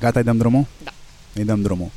[0.00, 0.66] Gata, îi dăm drumul?
[0.84, 0.90] Da.
[1.34, 1.90] Îi dăm drumul.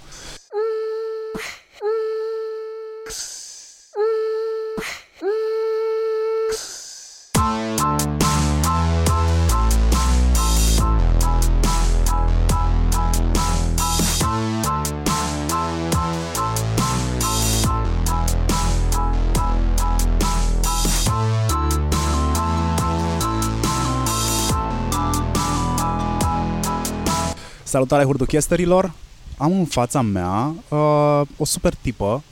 [27.74, 28.92] Salutare hurduchesterilor!
[29.38, 32.24] Am în fața mea uh, o super tipă.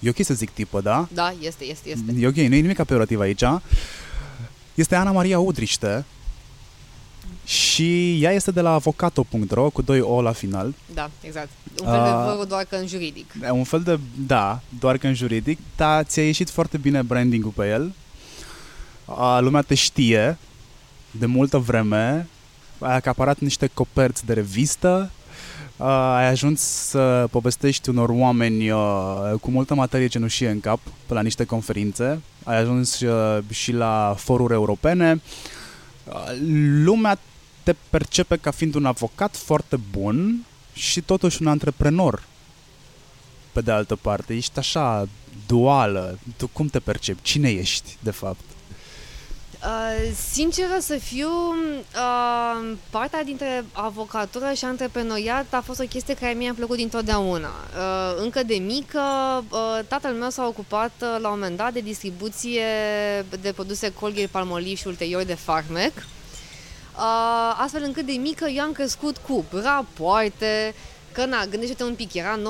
[0.00, 1.08] E ok să zic tipă, da?
[1.12, 2.14] Da, este, este, este.
[2.18, 3.42] E ok, nu e nimic peorativ aici.
[4.74, 6.04] Este Ana Maria Udriște
[7.44, 10.74] și ea este de la avocato.ro cu 2 O la final.
[10.94, 11.48] Da, exact.
[11.82, 12.32] Un fel de Ah.
[12.34, 13.34] voră doar că în juridic.
[13.42, 17.52] E Un fel de, da, doar că în juridic, dar ți-a ieșit foarte bine branding-ul
[17.56, 17.92] pe el.
[19.04, 20.38] A, lumea te știe
[21.10, 22.28] de multă vreme,
[22.82, 25.10] ai acaparat niște coperți de revistă,
[25.76, 28.76] a, ai ajuns să povestești unor oameni a,
[29.40, 34.14] cu multă materie cenușie în cap pe la niște conferințe, ai ajuns a, și la
[34.18, 35.20] foruri europene.
[36.08, 36.20] A,
[36.84, 37.18] lumea
[37.62, 42.22] te percepe ca fiind un avocat foarte bun și totuși un antreprenor
[43.52, 45.08] pe de altă parte, ești așa
[45.46, 46.18] duală.
[46.36, 47.22] Tu cum te percepi?
[47.22, 48.44] Cine ești, de fapt?
[49.64, 56.32] Uh, sinceră să fiu, uh, partea dintre avocatură și antreprenoriat a fost o chestie care
[56.32, 57.48] mi-a plăcut dintotdeauna.
[57.48, 59.00] Uh, încă de mică,
[59.50, 62.64] uh, tatăl meu s-a ocupat uh, la un moment dat de distribuție
[63.40, 65.92] de produse Colgate Palmolive și ulterior de Farmec.
[65.96, 70.74] Uh, astfel încât de mică eu am crescut cu rapoarte,
[71.12, 72.40] că na, gândește-te un pic, era 94-95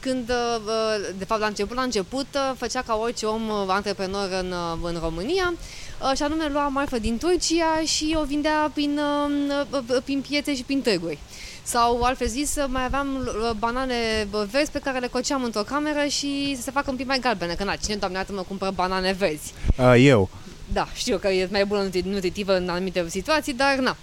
[0.00, 3.64] când, uh, uh, de fapt la început, la început uh, făcea ca orice om uh,
[3.66, 5.54] antreprenor în, uh, în România
[6.02, 9.00] uh, și anume lua marfă din Turcia și o vindea prin,
[9.48, 11.18] uh, uh, prin piețe și prin târguri.
[11.62, 15.62] Sau, altfel zis, uh, mai aveam uh, banane uh, verzi pe care le coceam într-o
[15.62, 18.42] cameră și să se facă un pic mai galbene, că na, cine, doamne, iartă mă
[18.42, 19.52] cumpără banane verzi?
[19.78, 20.28] Uh, eu.
[20.72, 23.96] Da, știu că e mai bună nutri- nutritivă în anumite situații, dar na.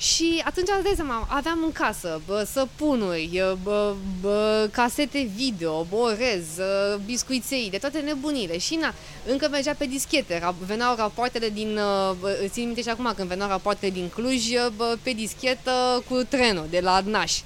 [0.00, 6.58] Și atunci îți dai seama, aveam în casă bă, săpunuri, bă, bă, casete video, borez,
[6.58, 8.58] ă, biscuiței, de toate nebunile.
[8.58, 8.94] Și na,
[9.26, 13.12] încă mergea pe dischete, ra- veneau rapoartele din, ă, bă, îți țin minte și acum
[13.16, 14.44] când veneau rapoartele din Cluj
[14.76, 17.40] bă, pe dischetă cu trenul de la Adnaș.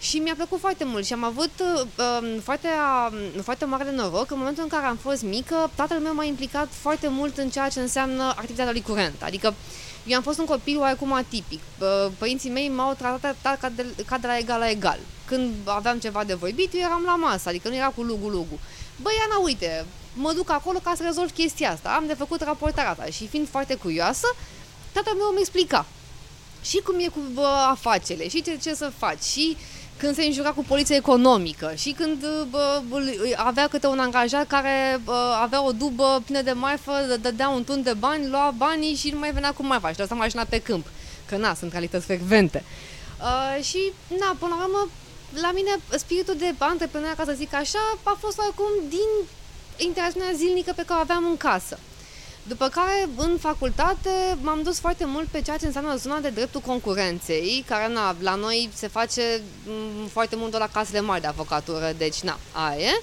[0.00, 2.68] Și mi-a plăcut foarte mult și am avut uh, um, foarte,
[3.12, 6.68] uh, foarte mare noroc în momentul în care am fost mică, tatăl meu m-a implicat
[6.70, 9.24] foarte mult în ceea ce înseamnă activitatea lui curentă.
[9.24, 9.54] Adică
[10.06, 11.60] eu am fost un copil oarecum atipic.
[11.78, 14.98] Uh, Părinții mei m-au tratat ca de, ca de la egal la egal.
[15.24, 18.58] Când aveam ceva de vorbit, eu eram la masă, adică nu era cu lugu-lugu.
[19.02, 22.90] Băi, Ana, uite, mă duc acolo ca să rezolv chestia asta, am de făcut raportarea
[22.90, 24.26] asta și fiind foarte curioasă,
[24.92, 25.86] tatăl meu îmi explica
[26.62, 29.56] și cum e cu bă, afacerile, și ce, ce să faci, și
[30.04, 32.98] când se înjura cu poliția economică, și când bă, bă,
[33.36, 37.64] avea câte un angajat care bă, avea o dubă plină de marfă, dă- dădea un
[37.64, 40.58] tun de bani, lua banii și nu mai venea cu marfa și lăsa mașina pe
[40.60, 40.86] câmp.
[41.28, 42.64] Că na, sunt calități frecvente.
[43.20, 44.88] Uh, și, na, până la urmă,
[45.40, 49.10] la mine spiritul de antreprenor, ca să zic așa, a fost oricum din
[49.76, 51.78] interacțiunea zilnică pe care o aveam în casă.
[52.48, 54.10] După care, în facultate,
[54.40, 58.34] m-am dus foarte mult pe ceea ce înseamnă zona de dreptul concurenței, care, na, la
[58.34, 62.78] noi se face m, foarte mult de la casele mari de avocatură, deci, na, aia
[62.78, 63.02] e.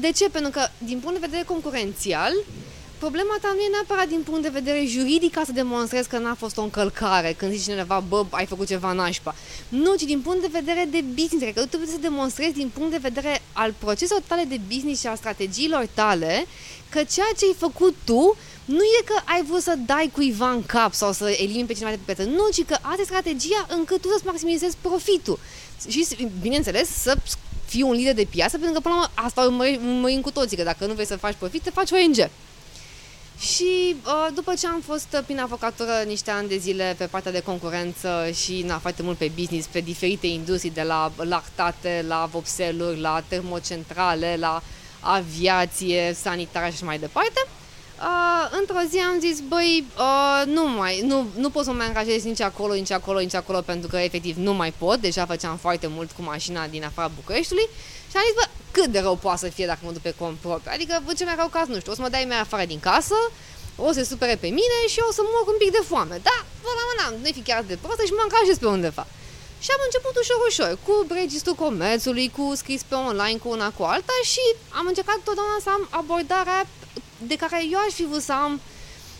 [0.00, 0.28] De ce?
[0.28, 2.32] Pentru că, din punct de vedere concurențial,
[2.98, 6.34] problema ta nu e neapărat din punct de vedere juridic ca să demonstrezi că n-a
[6.34, 9.34] fost o încălcare, când zici cineva, bă, ai făcut ceva nașpa.
[9.68, 12.90] Nu, ci din punct de vedere de business, adică tu trebuie să demonstrezi din punct
[12.90, 16.46] de vedere al proceselor tale de business și a strategiilor tale,
[16.88, 20.66] că ceea ce ai făcut tu nu e că ai vrut să dai cuiva în
[20.66, 23.66] cap sau să elimini pe cineva de pe piață, nu, ci că asta e strategia
[23.68, 25.38] încât tu să-ți maximizezi profitul.
[25.88, 26.06] Și,
[26.40, 27.16] bineînțeles, să
[27.64, 30.56] fii un lider de piață, pentru că, până la urmă, asta urmări- urmărim cu toții,
[30.56, 32.30] că dacă nu vrei să faci profit, te faci ONG.
[33.38, 37.32] Și uh, după ce am fost uh, prin avocatură niște ani de zile pe partea
[37.32, 42.28] de concurență și na, foarte mult pe business, pe diferite industrii, de la lactate, la
[42.30, 44.62] vopseluri, la termocentrale, la
[45.00, 47.46] aviație, sanitară și așa mai departe,
[48.00, 52.22] uh, într-o zi am zis, băi, uh, nu mai, nu, nu pot să mă angajez
[52.24, 55.86] nici acolo, nici acolo, nici acolo, pentru că efectiv nu mai pot, deja făceam foarte
[55.86, 57.68] mult cu mașina din afara Bucureștiului
[58.10, 60.36] și am zis, bă, cât de rău poate să fie dacă mă duc pe cont
[60.36, 60.70] propriu?
[60.74, 62.80] Adică, bă, ce mai rău caz, nu știu, o să mă dai mai afară din
[62.80, 63.14] casă,
[63.76, 66.16] o să se supere pe mine și o să mor cu un pic de foame.
[66.28, 69.06] Da, bă, la mână, nu fi chiar de prostă și mă angajez pe undeva.
[69.64, 73.82] Și am început ușor, ușor, cu registrul comerțului, cu scris pe online, cu una cu
[73.82, 74.44] alta și
[74.78, 76.66] am încercat totdeauna să am abordarea
[77.26, 78.60] de care eu aș fi vrut să am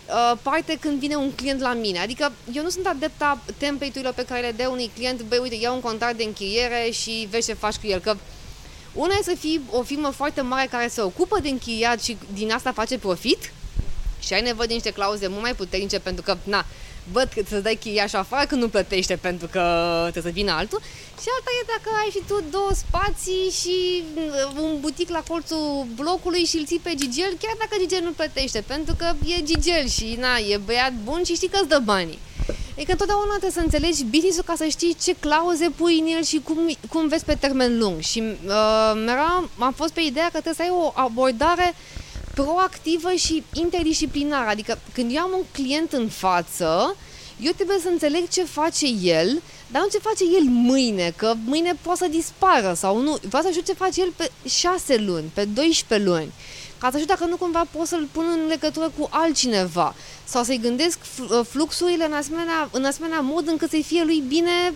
[0.08, 1.98] uh, parte când vine un client la mine.
[1.98, 5.72] Adică eu nu sunt adepta template-urilor pe care le dă unui client, băi, uite, ia
[5.72, 8.16] un contract de închiriere și vezi ce faci cu el, că
[8.92, 12.52] una e să fii o firmă foarte mare care se ocupă de închiriat și din
[12.52, 13.52] asta face profit
[14.18, 16.66] și ai nevoie de niște clauze mult mai puternice pentru că, na,
[17.12, 19.62] văd că să dai chiriașul afară când nu plătește pentru că
[20.10, 20.80] trebuie să vină altul
[21.22, 25.86] și alta e dacă ai și tu două spații și uh, un butic la colțul
[25.94, 29.86] blocului și îl ții pe Gigel chiar dacă Gigel nu plătește pentru că e Gigel
[29.88, 32.18] și na, e băiat bun și știi că îți dă banii.
[32.74, 36.22] E că întotdeauna trebuie să înțelegi business ca să știi ce clauze pui în el
[36.22, 36.58] și cum,
[36.88, 38.00] cum vezi pe termen lung.
[38.00, 41.74] Și uh, mereu am fost pe ideea că trebuie să ai o abordare
[42.34, 44.48] proactivă și interdisciplinară.
[44.48, 46.96] Adică când eu am un client în față,
[47.40, 51.78] eu trebuie să înțeleg ce face el, dar nu ce face el mâine, că mâine
[51.82, 53.18] poate să dispară sau nu.
[53.28, 56.32] Vreau să știu ce face el pe 6 luni, pe 12 luni.
[56.78, 59.94] Ca să știu dacă nu cumva pot să-l pun în legătură cu altcineva
[60.24, 60.98] sau să-i gândesc
[61.48, 64.74] fluxurile în asemenea, în asemenea mod încât să-i fie lui bine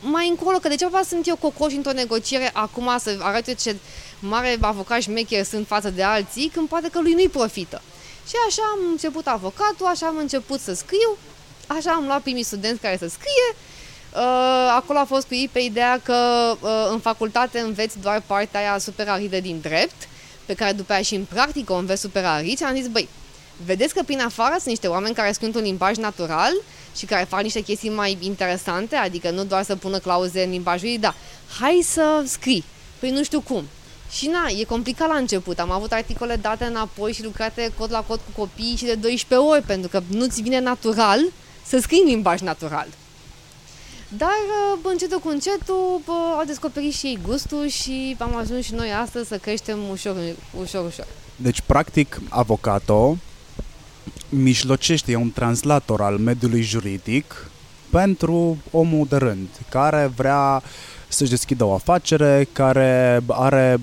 [0.00, 3.76] mai încolo, că degeaba sunt eu cocoș într-o negociere acum să arăt ce
[4.20, 7.82] mare avocat șmecher sunt față de alții, când poate că lui nu-i profită.
[8.28, 11.16] Și așa am început avocatul, așa am început să scriu,
[11.66, 13.48] așa am luat primii studenți care să scrie,
[14.14, 16.16] uh, acolo a fost cu ei pe ideea că
[16.60, 20.08] uh, în facultate înveți doar partea aia super aridă din drept,
[20.46, 23.08] pe care după aia și în practică o înveți super arid și am zis, băi,
[23.64, 26.52] vedeți că prin afară sunt niște oameni care scriu un limbaj natural
[26.96, 30.88] și care fac niște chestii mai interesante, adică nu doar să pună clauze în limbajul
[30.88, 31.14] ei, da,
[31.60, 32.64] hai să scrii.
[32.98, 33.64] Păi nu știu cum.
[34.10, 35.58] Și na, e complicat la început.
[35.58, 39.48] Am avut articole date înapoi și lucrate cod la cod cu copii și de 12
[39.48, 41.20] ori, pentru că nu-ți vine natural
[41.66, 42.86] să scrii în limbaj natural.
[44.08, 44.30] Dar
[44.82, 48.92] bă, încetul cu încetul bă, au descoperit și ei gustul și am ajuns și noi
[48.92, 50.16] astăzi să creștem ușor,
[50.60, 51.06] ușor, ușor.
[51.36, 53.16] Deci, practic, avocato
[54.28, 57.50] mijlocește, e un translator al mediului juridic
[57.90, 60.62] pentru omul de rând, care vrea
[61.12, 63.80] să-și deschidă o afacere, care are,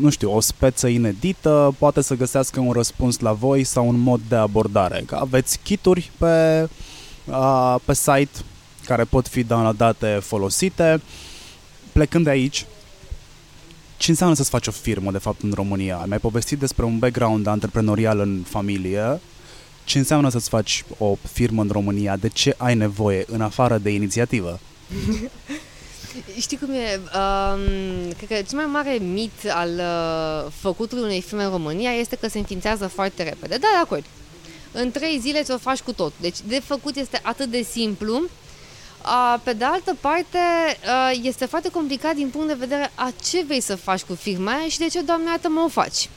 [0.00, 4.20] nu știu, o speță inedită, poate să găsească un răspuns la voi sau un mod
[4.28, 5.02] de abordare.
[5.06, 6.68] Că aveți kituri pe,
[7.24, 8.38] uh, pe site
[8.84, 11.00] care pot fi downloadate, folosite.
[11.92, 12.66] Plecând de aici,
[13.96, 16.04] ce înseamnă să-ți faci o firmă, de fapt, în România?
[16.06, 19.20] Mi-ai povestit despre un background antreprenorial în familie.
[19.84, 22.16] Ce înseamnă să-ți faci o firmă în România?
[22.16, 24.60] De ce ai nevoie, în afară de inițiativă?
[26.40, 27.00] Știi cum e?
[27.14, 32.16] Um, cred că cel mai mare mit al uh, făcutului unei firme în România este
[32.16, 33.56] că se înființează foarte repede.
[33.56, 34.04] Da, de acord.
[34.72, 36.12] În trei zile ți-o faci cu tot.
[36.20, 38.22] Deci de făcut este atât de simplu.
[39.04, 40.38] Uh, pe de altă parte,
[40.84, 44.52] uh, este foarte complicat din punct de vedere a ce vei să faci cu firma
[44.52, 46.08] aia și de ce, doamne, iată, mă o faci.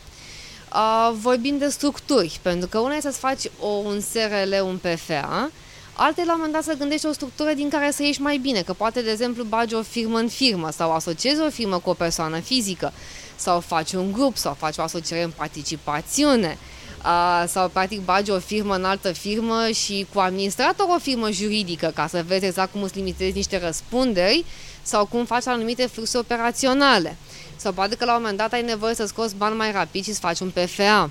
[0.73, 5.51] Uh, vorbim de structuri, pentru că una e să-ți faci o, un SRL, un PFA,
[5.97, 8.61] Alte, la un moment dat, să gândești o structură din care să ieși mai bine,
[8.61, 11.93] că poate, de exemplu, bagi o firmă în firmă sau asociezi o firmă cu o
[11.93, 12.93] persoană fizică
[13.35, 16.57] sau faci un grup sau faci o asociere în participațiune
[17.05, 21.91] uh, sau, practic, bagi o firmă în altă firmă și cu administrator o firmă juridică
[21.95, 24.45] ca să vezi exact cum îți limitezi niște răspunderi
[24.81, 27.17] sau cum faci anumite fluxuri operaționale.
[27.55, 30.13] Sau poate că la un moment dat ai nevoie să scoți bani mai rapid și
[30.13, 31.09] să faci un PFA.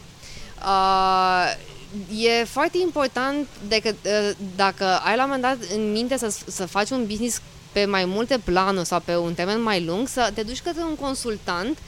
[0.65, 1.73] Uh,
[2.17, 6.67] e foarte important decât, uh, dacă ai la un moment dat în minte să, să
[6.67, 7.41] faci un business
[7.73, 10.97] pe mai multe planuri sau pe un termen mai lung, să te duci către un
[10.97, 11.79] consultant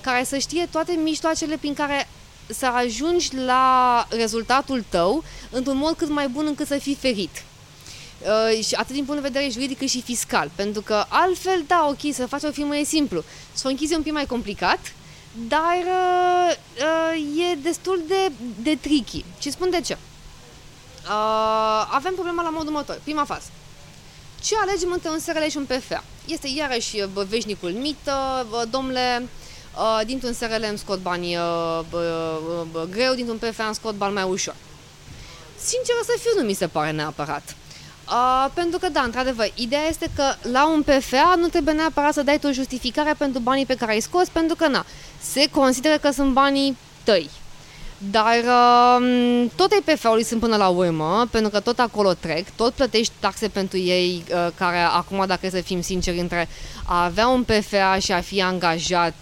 [0.00, 2.08] care să știe toate mijloacele prin care
[2.46, 7.42] să ajungi la rezultatul tău într-un mod cât mai bun încât să fii ferit.
[8.20, 10.50] Uh, și atât din punct de vedere juridic cât și fiscal.
[10.54, 13.24] Pentru că altfel, da, ok, să faci o firmă e simplu.
[13.52, 14.78] Să o închizi un pic mai complicat,
[15.48, 16.54] dar uh,
[17.16, 18.32] uh, e destul de,
[18.62, 19.24] de tricky.
[19.38, 19.96] Și spun de ce.
[21.06, 23.00] Uh, avem problema la modul următor.
[23.02, 23.48] Prima fază.
[24.42, 26.04] Ce alegem între un SRL și un PFA?
[26.26, 29.28] Este iarăși bă, veșnicul mită, bă, domnule,
[29.76, 32.04] uh, dintr-un SRL îmi scot bani uh, bă,
[32.70, 34.56] bă, greu, dintr-un PFA îmi scot bani mai ușor.
[35.58, 37.56] Sincer să fiu, nu mi se pare neapărat.
[38.08, 42.22] Uh, pentru că, da, într-adevăr, ideea este că la un PFA nu trebuie neapărat să
[42.22, 44.84] dai tu o justificare pentru banii pe care ai scos, pentru că, na,
[45.20, 47.30] se consideră că sunt banii tăi.
[47.98, 53.12] Dar uh, tot IPF-ului sunt până la urmă, pentru că tot acolo trec, tot plătești
[53.18, 56.48] taxe pentru ei, uh, care acum, dacă să fim sinceri, între
[56.84, 59.14] a avea un PFA și a fi angajat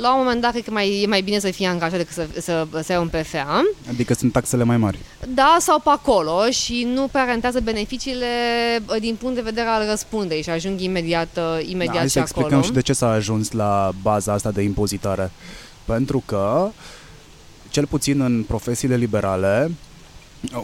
[0.00, 2.26] la un moment dat cred că mai, e mai bine să fie angajat decât să,
[2.40, 3.62] să, să ai un PFA.
[3.88, 4.98] Adică sunt taxele mai mari.
[5.28, 8.26] Da, sau pe acolo și nu prea rentează beneficiile
[9.00, 12.18] din punct de vedere al răspunderii și ajung imediat, uh, imediat da, hai și să
[12.18, 12.46] acolo.
[12.46, 15.30] explicăm și de ce s-a ajuns la baza asta de impozitare.
[15.84, 16.70] Pentru că,
[17.76, 19.70] cel puțin în profesiile liberale,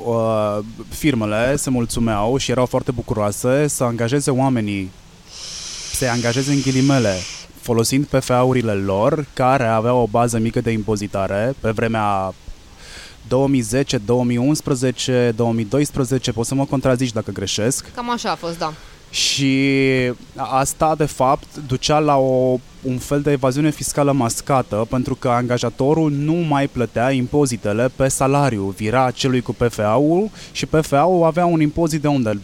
[0.05, 4.91] uh, firmele se mulțumeau și erau foarte bucuroase să angajeze oamenii,
[5.93, 7.17] să angajeze în ghilimele,
[7.61, 12.35] folosind PFA-urile lor, care aveau o bază mică de impozitare pe vremea
[13.29, 17.95] 2010, 2011, 2012, poți să mă contrazici dacă greșesc.
[17.95, 18.73] Cam așa a fost, da.
[19.13, 25.29] Și asta, de fapt, ducea la o, un fel de evaziune fiscală mascată, pentru că
[25.29, 28.75] angajatorul nu mai plătea impozitele pe salariu.
[28.77, 32.31] Vira celui cu PFA-ul și PFA-ul avea un impozit de unde?
[32.33, 32.39] 10-12%,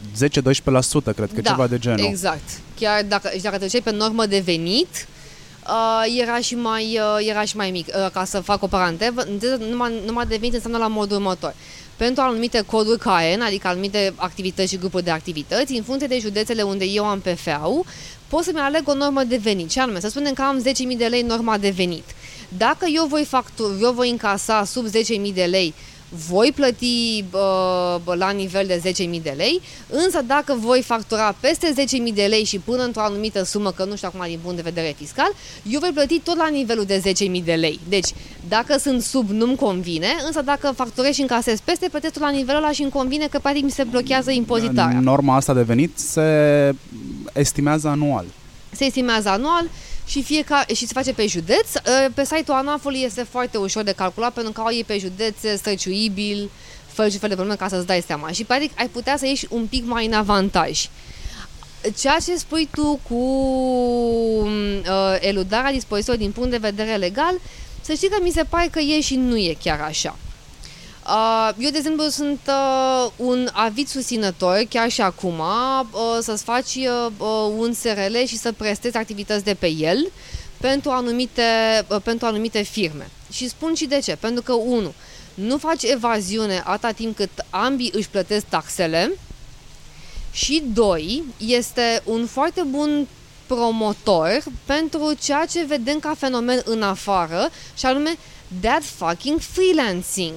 [1.15, 2.05] cred că da, ceva de genul.
[2.05, 2.61] exact.
[2.79, 5.09] Chiar dacă, și dacă treceai pe normă de venit,
[5.67, 7.87] uh, era, și mai, uh, era și mai mic.
[7.87, 9.29] Uh, ca să fac o paranteză,
[9.71, 11.55] numai, numai de venit înseamnă la modul următor
[11.99, 16.63] pentru anumite coduri CAEN, adică anumite activități și grupuri de activități, în funcție de județele
[16.63, 17.85] unde eu am PFA-ul,
[18.29, 19.71] pot să-mi aleg o normă de venit.
[19.71, 22.05] Și anume, să spunem că am 10.000 de lei norma de venit.
[22.49, 25.75] Dacă eu voi, factur, eu voi încasa sub 10.000 de lei
[26.09, 31.75] voi plăti uh, la nivel de 10.000 de lei, însă dacă voi factura peste
[32.09, 34.63] 10.000 de lei și până într-o anumită sumă, că nu știu acum din punct de
[34.63, 35.33] vedere fiscal,
[35.71, 37.03] eu voi plăti tot la nivelul de
[37.39, 37.81] 10.000 de lei.
[37.89, 38.09] Deci,
[38.49, 42.63] dacă sunt sub, nu-mi convine, însă dacă facturez și încasez peste, plătesc tot la nivelul
[42.63, 45.01] ăla și îmi convine că practic mi se blochează impozitarea.
[45.01, 46.75] Norma asta de venit se
[47.33, 48.25] estimează anual.
[48.71, 49.65] Se estimează anual
[50.09, 51.75] și, fiecare, și se face pe județ.
[51.75, 51.81] Ă,
[52.15, 56.51] pe site-ul ANAF-ului este foarte ușor de calculat pentru că e pe județ străciuibil,
[56.87, 58.31] fel și fel de probleme ca să-ți dai seama.
[58.31, 60.89] Și practic ai putea să ieși un pic mai în avantaj.
[61.99, 67.35] Ceea ce spui tu cu uh, eludarea dispozițiilor din punct de vedere legal,
[67.81, 70.17] să știi că mi se pare că e și nu e chiar așa.
[71.09, 76.75] Uh, eu, de exemplu, sunt uh, un avid susținător, chiar și acum, uh, să-ți faci
[76.75, 80.11] uh, uh un SRL și să prestezi activități de pe el
[80.61, 81.43] pentru anumite,
[81.89, 83.11] uh, pentru anumite firme.
[83.33, 84.17] Și spun și de ce.
[84.17, 84.95] Pentru că, unu,
[85.35, 89.13] nu faci evaziune atâta timp cât ambii își plătesc taxele
[90.33, 93.07] și, doi, este un foarte bun
[93.47, 98.19] promotor pentru ceea ce vedem ca fenomen în afară și anume
[98.61, 100.37] that fucking freelancing.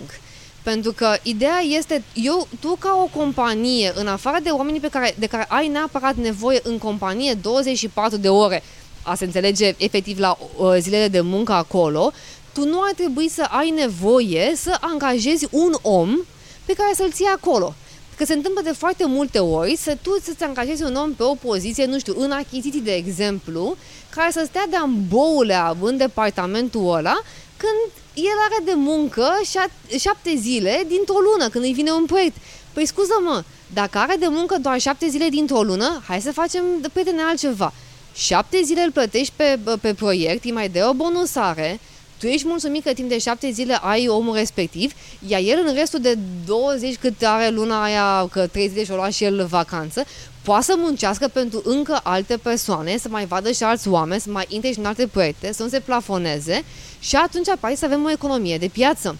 [0.63, 5.15] Pentru că ideea este, eu, tu ca o companie, în afară de oamenii pe care,
[5.19, 8.63] de care ai neapărat nevoie în companie 24 de ore,
[9.03, 12.11] a se înțelege efectiv la uh, zilele de muncă acolo,
[12.53, 16.17] tu nu ar trebui să ai nevoie să angajezi un om
[16.65, 17.73] pe care să-l ții acolo.
[18.17, 21.35] Că se întâmplă de foarte multe ori să tu să-ți angajezi un om pe o
[21.35, 23.75] poziție, nu știu, în achiziții, de exemplu,
[24.09, 27.21] care să stea de-a boule în departamentul ăla,
[27.57, 29.29] când el are de muncă
[29.99, 32.37] șapte zile dintr-o lună, când îi vine un proiect.
[32.73, 36.87] Păi scuză-mă, dacă are de muncă doar șapte zile dintr-o lună, hai să facem de
[36.89, 37.73] prietene altceva.
[38.15, 41.79] Șapte zile îl plătești pe, pe proiect, îi mai dă o bonusare,
[42.21, 44.93] tu ești mulțumit că timp de șapte zile ai omul respectiv,
[45.27, 49.23] iar el în restul de 20 cât are luna aia, că 30 și-o lua și
[49.23, 50.05] el vacanță,
[50.41, 54.45] poate să muncească pentru încă alte persoane, să mai vadă și alți oameni, să mai
[54.49, 56.63] intre și în alte proiecte, să nu se plafoneze
[57.01, 59.15] și atunci apare să avem o economie de piață.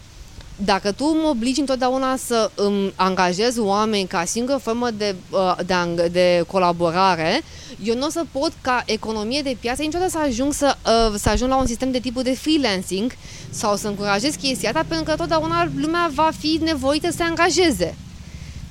[0.65, 6.07] Dacă tu mă obligi întotdeauna să îmi angajez oameni ca singură formă de, uh, de,
[6.11, 7.41] de colaborare,
[7.83, 11.29] eu nu o să pot ca economie de piață niciodată să ajung, să, uh, să
[11.29, 13.11] ajung la un sistem de tipul de freelancing
[13.49, 17.95] sau să încurajez chestia asta, pentru că totdeauna lumea va fi nevoită să se angajeze.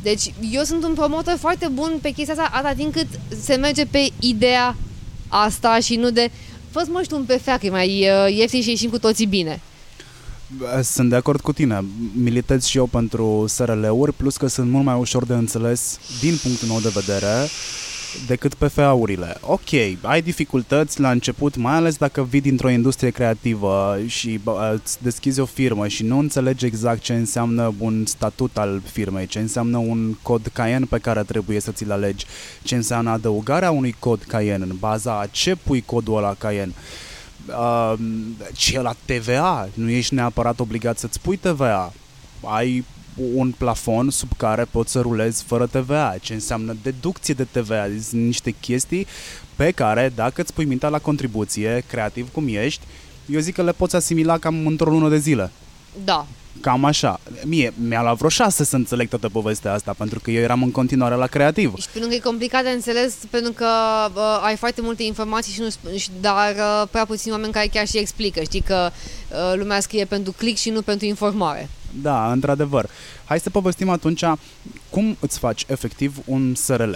[0.02, 3.06] Deci eu sunt un promotor foarte bun pe chestia asta atât timp cât
[3.42, 4.76] se merge pe ideea
[5.28, 6.30] asta și nu de
[6.70, 9.60] fă mă știu un PFA că e mai uh, ieftin și ieșim cu toții bine.
[10.82, 11.84] Sunt de acord cu tine.
[12.14, 16.68] Militez și eu pentru SRL-uri, plus că sunt mult mai ușor de înțeles din punctul
[16.68, 17.48] meu de vedere
[18.26, 19.36] decât PFA-urile.
[19.40, 25.02] Ok, ai dificultăți la început, mai ales dacă vii dintr-o industrie creativă și bă, îți
[25.02, 29.76] deschizi o firmă și nu înțelegi exact ce înseamnă un statut al firmei, ce înseamnă
[29.78, 32.26] un cod Cayenne pe care trebuie să ți-l alegi,
[32.62, 36.72] ce înseamnă adăugarea unui cod Cayenne, în baza a ce pui codul ăla Cayenne.
[37.46, 37.94] Uh,
[38.52, 41.92] ce la TVA, nu ești neapărat obligat să-ți pui TVA.
[42.40, 42.84] Ai
[43.34, 48.22] un plafon sub care poți să rulezi fără TVA, ce înseamnă deducție de TVA, sunt
[48.22, 49.06] niște chestii
[49.56, 52.80] pe care, dacă îți pui mintea la contribuție, creativ cum ești,
[53.26, 55.50] eu zic că le poți asimila cam într-o lună de zile.
[56.04, 56.26] Da.
[56.60, 57.20] Cam așa.
[57.44, 60.70] Mie mi-a luat vreo șase să înțeleg toată povestea asta, pentru că eu eram în
[60.70, 61.74] continuare la creativ.
[61.78, 63.66] Și pentru că e complicat de înțeles, pentru că
[64.14, 67.86] uh, ai foarte multe informații, și nu, și, dar uh, prea puțini oameni care chiar
[67.86, 68.42] și explică.
[68.42, 68.90] Știi că
[69.30, 71.68] uh, lumea scrie pentru click și nu pentru informare.
[72.02, 72.88] Da, într-adevăr.
[73.24, 74.24] Hai să povestim atunci
[74.90, 76.94] cum îți faci efectiv un SRL.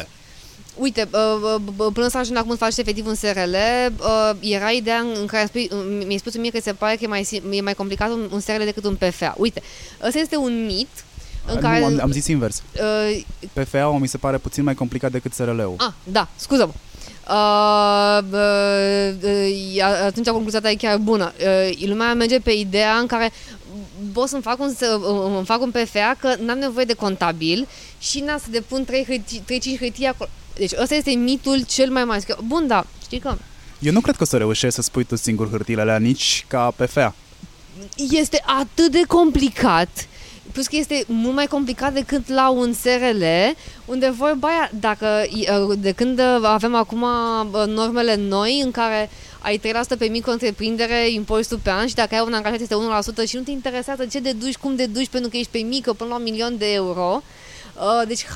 [0.77, 3.55] Uite, uh, uh, până să ajung acum să faci efectiv un SRL,
[3.99, 5.71] uh, era ideea în care spui,
[6.07, 8.65] mi-ai spus mie că se pare că e mai, e mai complicat un, un SRL
[8.65, 9.35] decât un PFA.
[9.37, 9.63] Uite,
[10.07, 11.05] ăsta este un mit
[11.47, 11.85] în nu, care...
[11.85, 12.63] am, am zis invers.
[12.73, 13.23] uh,
[13.53, 15.75] PFA-ul mi se pare puțin mai complicat decât SRL-ul.
[15.77, 16.73] Ah, da, scuză-mă.
[17.29, 21.33] Uh, uh, uh, atunci concluzia ta e chiar bună.
[21.41, 23.33] Uh, lumea merge pe ideea în care
[24.15, 27.69] pot să-mi fac un, să, uh, îmi fac un PFA că n-am nevoie de contabil
[27.99, 30.31] și n-am să depun 3-5 hârtii acolo.
[30.55, 32.19] Deci ăsta este mitul cel mai mare.
[32.19, 33.37] Zic, Bun, da, știi că
[33.79, 36.73] Eu nu cred că o să reușești să spui tu singur hârtiile alea nici ca
[36.77, 37.15] PFA.
[38.11, 40.07] este atât de complicat
[40.55, 43.25] plus că este mult mai complicat decât la un SRL,
[43.85, 45.07] unde vorba aia, dacă,
[45.79, 49.63] de când avem acum uh, normele noi în care ai 3%
[49.99, 52.75] pe micro-întreprindere, impozitul pe an și dacă ai un angajat este
[53.25, 56.11] 1% și nu te interesează ce deduci, cum deduci, pentru că ești pe mică până
[56.11, 57.23] la un milion de euro,
[57.77, 58.27] uh, deci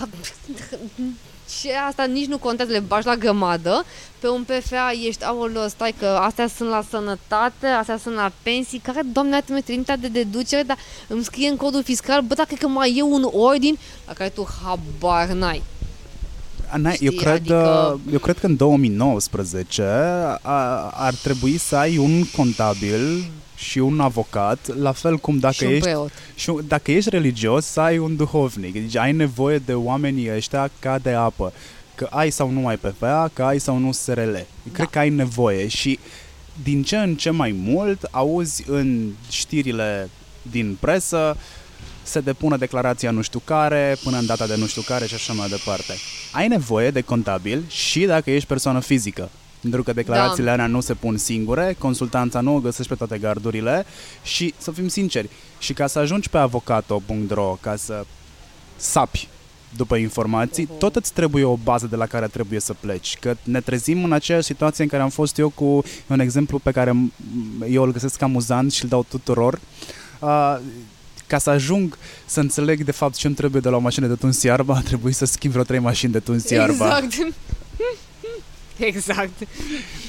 [1.49, 3.85] și asta nici nu contează, le bagi la grămadă.
[4.19, 8.79] Pe un PFA ești, aoleo, stai că astea sunt la sănătate, astea sunt la pensii,
[8.79, 10.77] care, doamne, mi trimite de deducere, dar
[11.07, 14.49] îmi scrie în codul fiscal, bă, dacă că mai e un ordin la care tu
[14.63, 15.63] habar n-ai.
[16.71, 18.01] Ana, eu, cred, adică...
[18.13, 19.83] eu cred că în 2019
[20.43, 25.65] a, ar trebui să ai un contabil și un avocat, la fel cum dacă și
[25.65, 26.11] ești preot.
[26.35, 28.73] și dacă ești religios, să ai un duhovnic.
[28.73, 31.53] Deci ai nevoie de oamenii ăștia ca de apă.
[31.95, 34.33] Că ai sau nu ai PFA, că ai sau nu SRL.
[34.33, 34.43] Da.
[34.73, 35.99] Cred că ai nevoie și
[36.63, 40.11] din ce în ce mai mult auzi în știrile
[40.43, 41.37] din presă
[42.03, 45.33] se depună declarația nu știu care, până în data de nu știu care și așa
[45.33, 45.95] mai departe.
[46.33, 49.31] Ai nevoie de contabil și dacă ești persoană fizică.
[49.61, 50.53] Pentru că declarațiile da.
[50.53, 53.87] alea nu se pun singure, consultanța nu o găsești pe toate gardurile
[54.23, 58.05] și, să fim sinceri, și ca să ajungi pe avocato.ro, ca să
[58.77, 59.29] sapi
[59.77, 60.79] după informații, uh-huh.
[60.79, 63.17] tot îți trebuie o bază de la care trebuie să pleci.
[63.21, 66.71] Că ne trezim în aceeași situație în care am fost eu cu un exemplu pe
[66.71, 66.97] care
[67.71, 69.61] eu îl găsesc amuzant și îl dau tuturor.
[70.21, 70.59] Uh,
[71.27, 74.15] ca să ajung să înțeleg de fapt ce îmi trebuie de la o mașină de
[74.15, 76.99] tuns iarba, a trebuit să schimb vreo trei mașini de tuns iarba.
[76.99, 77.33] Exact.
[78.91, 79.49] Exact.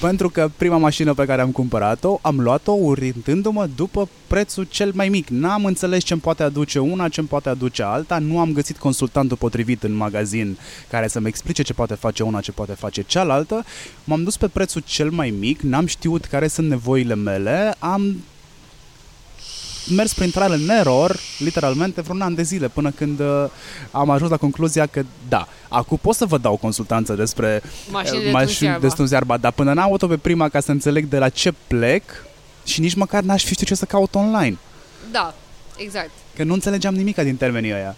[0.02, 5.10] Pentru că prima mașină pe care am cumpărat-o, am luat-o orientându-mă după prețul cel mai
[5.10, 5.28] mic.
[5.28, 9.84] N-am înțeles ce-mi poate aduce una, ce-mi poate aduce alta, nu am găsit consultantul potrivit
[9.84, 10.58] în magazin
[10.90, 13.66] care să-mi explice ce poate face una, ce poate face cealaltă.
[14.04, 18.16] M-am dus pe prețul cel mai mic, n-am știut care sunt nevoile mele, am
[19.90, 23.46] mers prin trial and error, literalmente, vreun an de zile, până când uh,
[23.92, 28.32] am ajuns la concluzia că, da, acum pot să vă dau consultanță despre mașini de,
[28.32, 31.54] mașini de iarba, dar până n-am avut-o pe prima ca să înțeleg de la ce
[31.68, 32.04] plec
[32.64, 34.58] și nici măcar n-aș fi știut ce să caut online.
[35.12, 35.34] Da,
[35.78, 36.10] exact.
[36.36, 37.96] Că nu înțelegeam nimic din termenii ăia.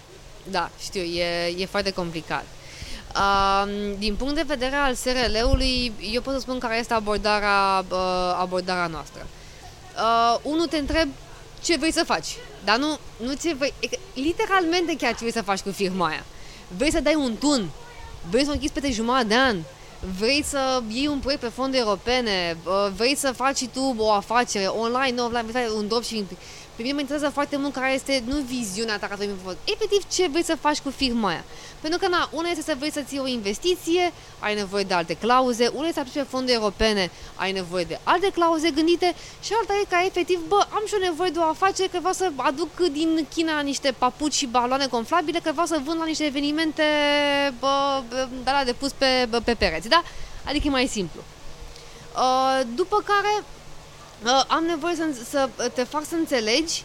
[0.52, 2.46] Da, știu, e, e foarte complicat.
[3.16, 8.38] Uh, din punct de vedere al SRL-ului, eu pot să spun care este abordarea, uh,
[8.40, 9.28] abordarea noastră.
[9.96, 11.10] Uh, unul te întreb
[11.64, 12.38] ce vrei să faci.
[12.64, 13.74] Dar nu, nu ce vrei,
[14.14, 16.26] literalmente chiar ce vrei să faci cu firma aia.
[16.78, 17.70] Vrei să dai un tun,
[18.30, 19.58] vrei să o închizi peste jumătate de an,
[20.18, 22.58] vrei să iei un proiect pe fonduri europene,
[22.96, 26.40] vrei să faci tu o afacere online, offline, vrei să un dropshipping.
[26.82, 29.30] Pe mine mă interesează foarte mult care este, nu viziunea ta ca să
[29.64, 31.44] efectiv ce vrei să faci cu firma aia.
[31.82, 35.14] Pentru că, na, una este să vrei să ții o investiție, ai nevoie de alte
[35.14, 39.74] clauze, una este să pe fonduri europene, ai nevoie de alte clauze gândite și alta
[39.82, 42.76] e ca efectiv, bă, am și o nevoie de o afacere că vreau să aduc
[42.92, 46.84] din China niște papuci și baloane conflabile, că vreau să vând la niște evenimente
[47.60, 48.02] bă,
[48.44, 50.04] de la de pus pe, bă, pe pereți, da?
[50.44, 51.22] Adică e mai simplu.
[52.16, 53.44] Uh, după care
[54.24, 56.84] uh, am nevoie să, să te fac să înțelegi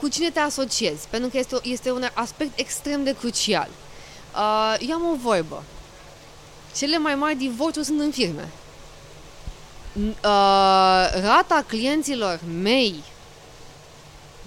[0.00, 3.68] cu cine te asociezi, pentru că este, este un aspect extrem de crucial.
[4.34, 5.62] Uh, eu am o vorbă.
[6.76, 8.48] Cele mai mari divorțuri sunt în firme.
[9.96, 10.10] Uh,
[11.22, 13.02] rata clienților mei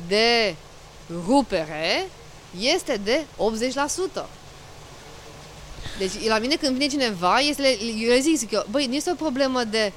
[0.08, 0.56] de
[1.26, 2.10] rupere
[2.60, 3.26] este de
[4.21, 4.26] 80%.
[5.97, 9.15] Deci la mine când vine cineva, este, eu le zic, că, băi, nu este o
[9.15, 9.91] problemă de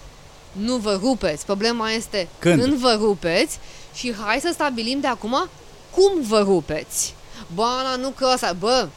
[0.53, 3.59] nu vă rupeți, problema este când, când vă rupeți
[3.95, 5.49] și hai să stabilim de acum
[5.91, 7.15] cum vă rupeți.
[7.55, 8.89] Bă, Ana, nu că asta, bă,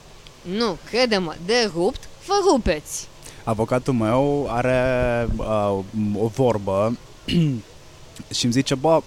[0.42, 3.08] nu, crede-mă, de rupt, vă rupeți.
[3.44, 5.80] Avocatul meu are uh,
[6.18, 6.98] o vorbă
[8.36, 9.02] și îmi zice, bă,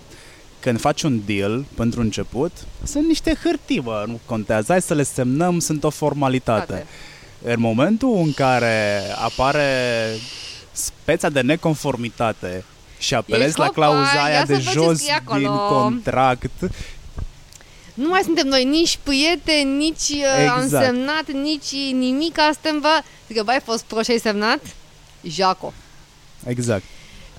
[0.61, 5.03] când faci un deal pentru început, sunt niște hârtii, bă, nu contează, hai să le
[5.03, 6.73] semnăm, sunt o formalitate.
[6.73, 6.87] Tate.
[7.43, 9.65] În momentul în care apare
[10.77, 12.65] speța de neconformitate
[12.99, 15.03] și apelezi la clauza aia de jos
[15.39, 16.51] din contract
[17.97, 20.57] nu mai suntem noi nici prieteni, nici uh, exact.
[20.57, 24.61] am semnat, nici nimic, suntem, bă, zic că, băi, ai fost pro și ai semnat?
[25.23, 25.73] Jaco.
[26.47, 26.83] Exact.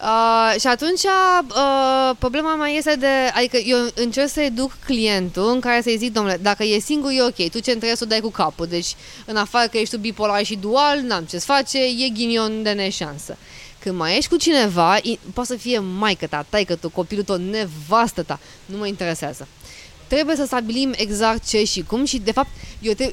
[0.02, 5.60] Uh, și atunci uh, problema mai este de, adică eu încerc să educ clientul în
[5.60, 8.20] care să-i zic, domnule, dacă e singur e ok, tu ce trebuie să o dai
[8.20, 12.10] cu capul, deci în afară că ești tu bipolar și dual, n-am ce-ți face, e
[12.14, 13.38] ghinion de neșansă.
[13.80, 14.98] Când mai ești cu cineva,
[15.34, 19.48] poate să fie maică ta, taică tu, copilul tău, nevastă ta, nu mă interesează.
[20.08, 22.50] Trebuie să stabilim exact ce și cum și, de fapt,
[22.82, 23.12] eu te,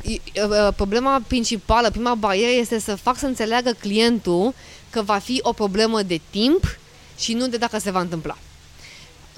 [0.77, 4.55] problema principală, prima barieră este să fac să înțeleagă clientul
[4.95, 6.79] că va fi o problemă de timp
[7.19, 8.37] și nu de dacă se va întâmpla.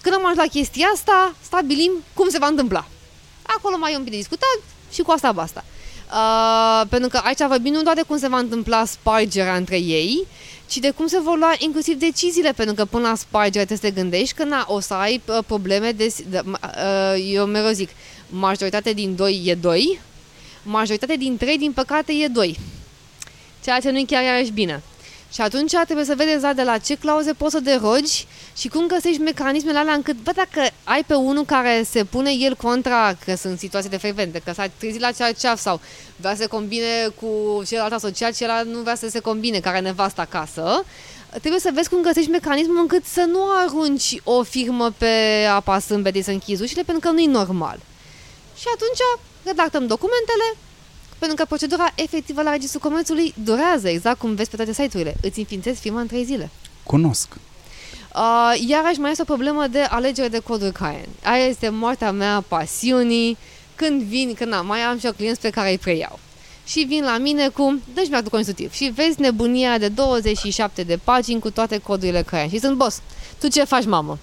[0.03, 2.87] Când am ajuns la chestia asta, stabilim cum se va întâmpla.
[3.43, 4.59] Acolo mai e un pic de discutat
[4.93, 5.65] și cu asta basta.
[6.13, 10.27] Uh, pentru că aici vorbim nu doar de cum se va întâmpla spargerea între ei,
[10.67, 13.95] ci de cum se vor lua inclusiv deciziile, pentru că până la spargere trebuie să
[13.95, 17.91] te gândești că na, o să ai uh, probleme de, de uh, eu mereu zic,
[18.29, 20.01] majoritatea din 2 e 2,
[20.63, 22.59] majoritatea din 3 din păcate e 2.
[23.65, 24.83] Ceea ce nu e chiar iarăși bine.
[25.37, 29.21] Și atunci trebuie să vedeți de la ce clauze poți să derogi și cum găsești
[29.21, 33.59] mecanismele alea încât, bă, dacă ai pe unul care se pune el contra, că sunt
[33.59, 35.81] situații de frecvente, că s-a trezit la ceaf sau
[36.17, 40.23] vrea să se combine cu celălalt asociat, celălalt nu vrea să se combine, care nevasta
[40.23, 40.85] acasă,
[41.31, 46.23] trebuie să vezi cum găsești mecanismul încât să nu arunci o firmă pe apa sâmbetei
[46.23, 47.79] să închizi ușile, pentru că nu e normal.
[48.59, 49.01] Și atunci
[49.43, 50.57] redactăm documentele,
[51.19, 55.17] pentru că procedura efectivă la Registrul Comerțului durează, exact cum vezi pe toate site-urile.
[55.23, 56.51] Îți înființezi firma în trei zile.
[56.83, 57.29] Cunosc.
[58.15, 61.09] Uh, iarăși mai este o problemă de alegere de coduri Cayenne.
[61.23, 63.37] Aia este moartea mea pasiunii.
[63.75, 66.19] Când vin, când am, mai am și o clienți pe care îi preiau.
[66.67, 68.73] Și vin la mine cu, dă-și mi constitutiv.
[68.73, 72.51] Și vezi nebunia de 27 de pagini cu toate codurile Cayenne.
[72.51, 73.01] Și sunt, boss,
[73.41, 74.19] tu ce faci, mamă?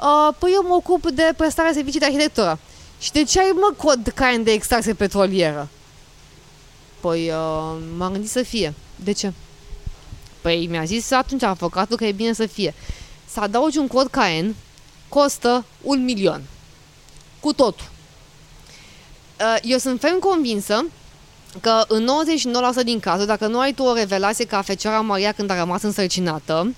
[0.00, 2.58] Uh, păi eu mă ocup de prestarea servicii de arhitectură.
[3.00, 5.68] Și de ce ai, mă, cod Cayenne de extracție petrolieră?
[7.02, 8.74] Păi uh, m-am gândit să fie.
[8.96, 9.32] De ce?
[10.40, 12.74] Păi mi-a zis atunci avocatul că e bine să fie.
[13.26, 14.54] Să adaugi un cod KN
[15.08, 16.42] costă un milion.
[17.40, 17.86] Cu totul.
[19.40, 20.84] Uh, eu sunt ferm convinsă
[21.60, 22.08] că în
[22.80, 25.82] 99% din cazuri, dacă nu ai tu o revelație ca Fecioara Maria când a rămas
[25.82, 26.74] însărcinată,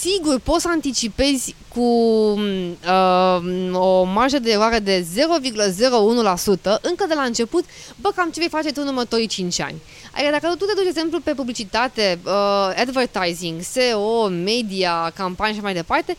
[0.00, 3.38] sigur poți să anticipezi cu uh,
[3.72, 7.64] o marjă de eroare de 0,01% încă de la început,
[8.00, 9.82] bă, cam ce vei face tu în următorii 5 ani.
[10.12, 12.32] Adică dacă tu te duci, de exemplu, pe publicitate, uh,
[12.76, 16.16] advertising, SEO, media, campanii și mai departe,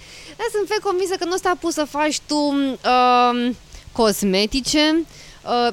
[0.51, 3.51] sunt fel convinsă că nu ți pus să faci tu uh,
[3.91, 5.05] cosmetice, uh,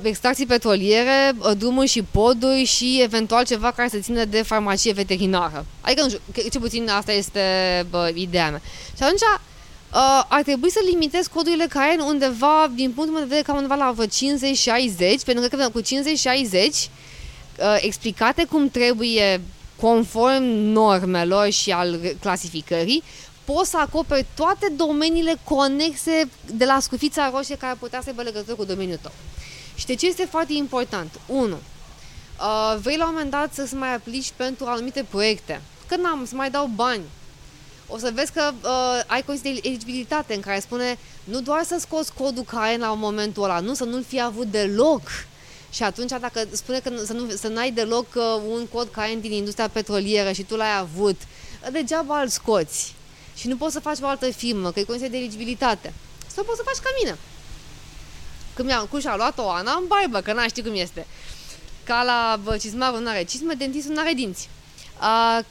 [0.02, 5.66] extracții petroliere, uh, drumuri și poduri și eventual ceva care să țină de farmacie veterinară.
[5.80, 7.40] Adică, nu știu, ce puțin asta este
[7.90, 8.60] bă, ideea mea.
[8.96, 13.42] Și atunci uh, ar trebui să limitez codurile care undeva, din punctul meu de vedere,
[13.42, 13.94] cam undeva la
[15.20, 19.40] 50-60, pentru că cu 50-60 uh, explicate cum trebuie
[19.80, 23.02] conform normelor și al clasificării,
[23.44, 28.54] poți să acoperi toate domeniile conexe de la scufița roșie care putea să aibă legătură
[28.54, 29.12] cu domeniul tău.
[29.74, 31.20] Și de ce este foarte important?
[31.26, 31.54] 1.
[31.54, 35.62] Uh, vrei la un moment dat să-ți mai aplici pentru anumite proiecte.
[35.88, 37.02] Că n-am, să mai dau bani.
[37.88, 41.76] O să vezi că uh, ai condiții de eligibilitate în care spune nu doar să
[41.80, 45.02] scoți codul care la momentul ăla, nu, să nu-l fi avut deloc.
[45.70, 49.32] Și atunci dacă spune că să, nu, să n-ai deloc uh, un cod care din
[49.32, 51.20] industria petrolieră și tu l-ai avut,
[51.72, 52.94] degeaba îl scoți.
[53.34, 55.92] Și nu poți să faci o altă firmă, că e condiție de eligibilitate.
[56.34, 57.18] Sau poți să faci ca mine.
[58.54, 61.06] Când mi-am cu și-a luat-o Ana în baibă, că n-a ști cum este.
[61.84, 64.48] Ca la cizmarul nu are cizme, dentistul nu are dinți.
[64.98, 65.42] A, a,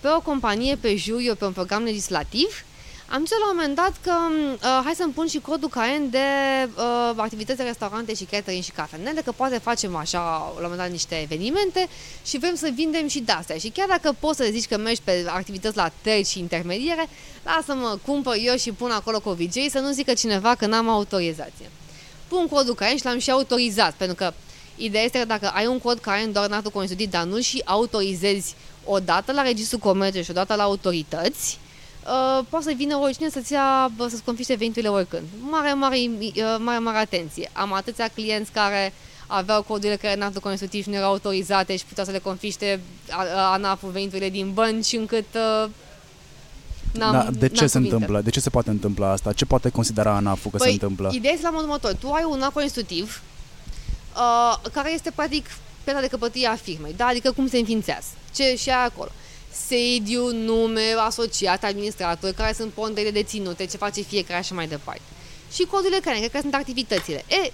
[0.00, 2.64] pe o companie, pe juriu, pe un program legislativ,
[3.10, 4.12] am zis la un moment dat că
[4.52, 6.18] uh, hai să-mi pun și codul CAEN de
[6.76, 10.78] uh, activități de restaurante și catering și cafenele, că poate facem așa la un moment
[10.78, 11.88] dat niște evenimente
[12.24, 13.56] și vrem să vindem și de-astea.
[13.56, 17.08] Și chiar dacă poți să zici că mergi pe activități la terci și intermediere,
[17.44, 21.70] lasă-mă, cumpăr eu și pun acolo cu VJ să nu zică cineva că n-am autorizație
[22.28, 24.32] pun codul Cayenne și l-am și autorizat, pentru că
[24.76, 27.62] ideea este că dacă ai un cod Cayenne doar în actul constituit, dar nu și
[27.64, 31.58] autorizezi o dată la Registrul Comerțului și o dată la autorități,
[32.04, 35.24] uh, poate să vină oricine să-ți ia, să-ți confiște veniturile oricând.
[35.40, 37.50] Mare, mare, uh, mare, mare atenție.
[37.52, 38.92] Am atâția clienți care
[39.26, 42.80] aveau codurile care în actul constitutiv și nu erau autorizate și puteau să le confiște
[43.36, 45.68] ANAF-ul veniturile din bănci încât uh,
[46.92, 48.20] N-am, da, de ce se întâmplă?
[48.20, 49.32] De ce se poate întâmpla asta?
[49.32, 51.10] Ce poate considera ANAF-ul că păi, se întâmplă?
[51.12, 51.94] Ideea este la modul următor.
[51.94, 53.22] Tu ai un act constitutiv
[54.16, 55.46] uh, care este practic
[55.84, 57.06] piața de căpătâie a firmei, da?
[57.06, 59.10] adică cum se înființează, ce și acolo.
[59.66, 65.00] Sediu, nume, asociat, administrator, care sunt pondere deținute, ce face fiecare și mai departe.
[65.52, 67.24] Și codurile care, care sunt activitățile.
[67.28, 67.52] E,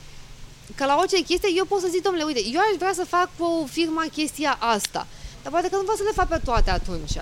[0.75, 3.29] ca la orice chestie, eu pot să zic, domnule, uite, eu aș vrea să fac
[3.39, 5.07] cu o firmă chestia asta,
[5.43, 7.17] dar poate că nu vreau să le fac pe toate atunci.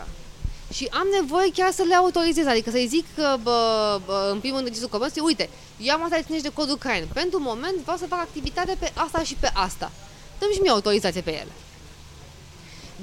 [0.73, 4.57] Și am nevoie chiar să le autorizez, adică să-i zic că, bă, bă, în primul
[4.57, 7.09] rând registrul comerțului, uite, eu am asta de de cod ucrain.
[7.13, 9.93] Pentru moment vreau să fac activitate pe asta și pe asta.
[10.39, 11.53] Dăm și mie autorizație pe ele.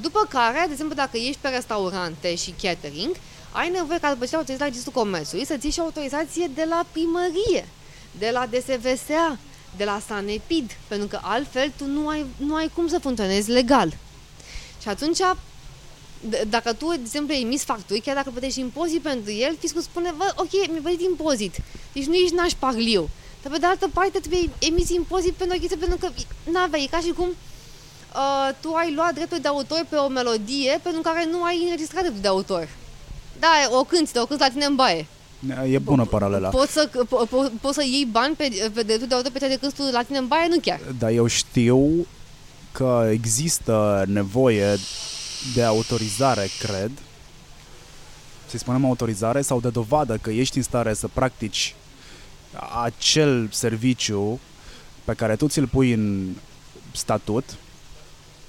[0.01, 3.15] După care, de exemplu, dacă ești pe restaurante și catering,
[3.51, 6.85] ai nevoie ca după ce autorizat la registrul comerțului să ții și autorizație de la
[6.91, 7.67] primărie,
[8.11, 9.37] de la DSVSA,
[9.77, 13.97] de la Sanepid, pentru că altfel tu nu ai, nu ai cum să funcționezi legal.
[14.81, 15.19] Și atunci,
[16.49, 20.33] dacă tu, de exemplu, emis facturi, chiar dacă plătești impozit pentru el, fiscul spune, bă,
[20.35, 21.55] ok, mi-ai plătit impozit,
[21.93, 23.09] deci nu ești naș parliu.
[23.41, 26.07] Dar pe de altă parte trebuie emis impozit pentru o chestie, pentru că
[26.51, 30.79] n-avea, e ca și cum uh, tu ai luat dreptul de autor pe o melodie
[30.83, 32.69] pentru care nu ai înregistrat dreptul de autor.
[33.39, 35.07] Da, o cânti, o cânti la tine în baie.
[35.69, 36.49] E bună paralela.
[36.49, 39.57] Poți să, po, po, poți să iei bani pe, pe dreptul de autor pe de
[39.61, 40.47] cânti la tine în baie?
[40.47, 40.79] Nu chiar.
[40.99, 42.07] Dar eu știu
[42.71, 44.77] că există nevoie
[45.53, 46.91] de autorizare, cred,
[48.47, 51.75] să spunem autorizare sau de dovadă că ești în stare să practici
[52.83, 54.39] acel serviciu
[55.03, 56.29] pe care tu ți-l pui în
[56.91, 57.43] statut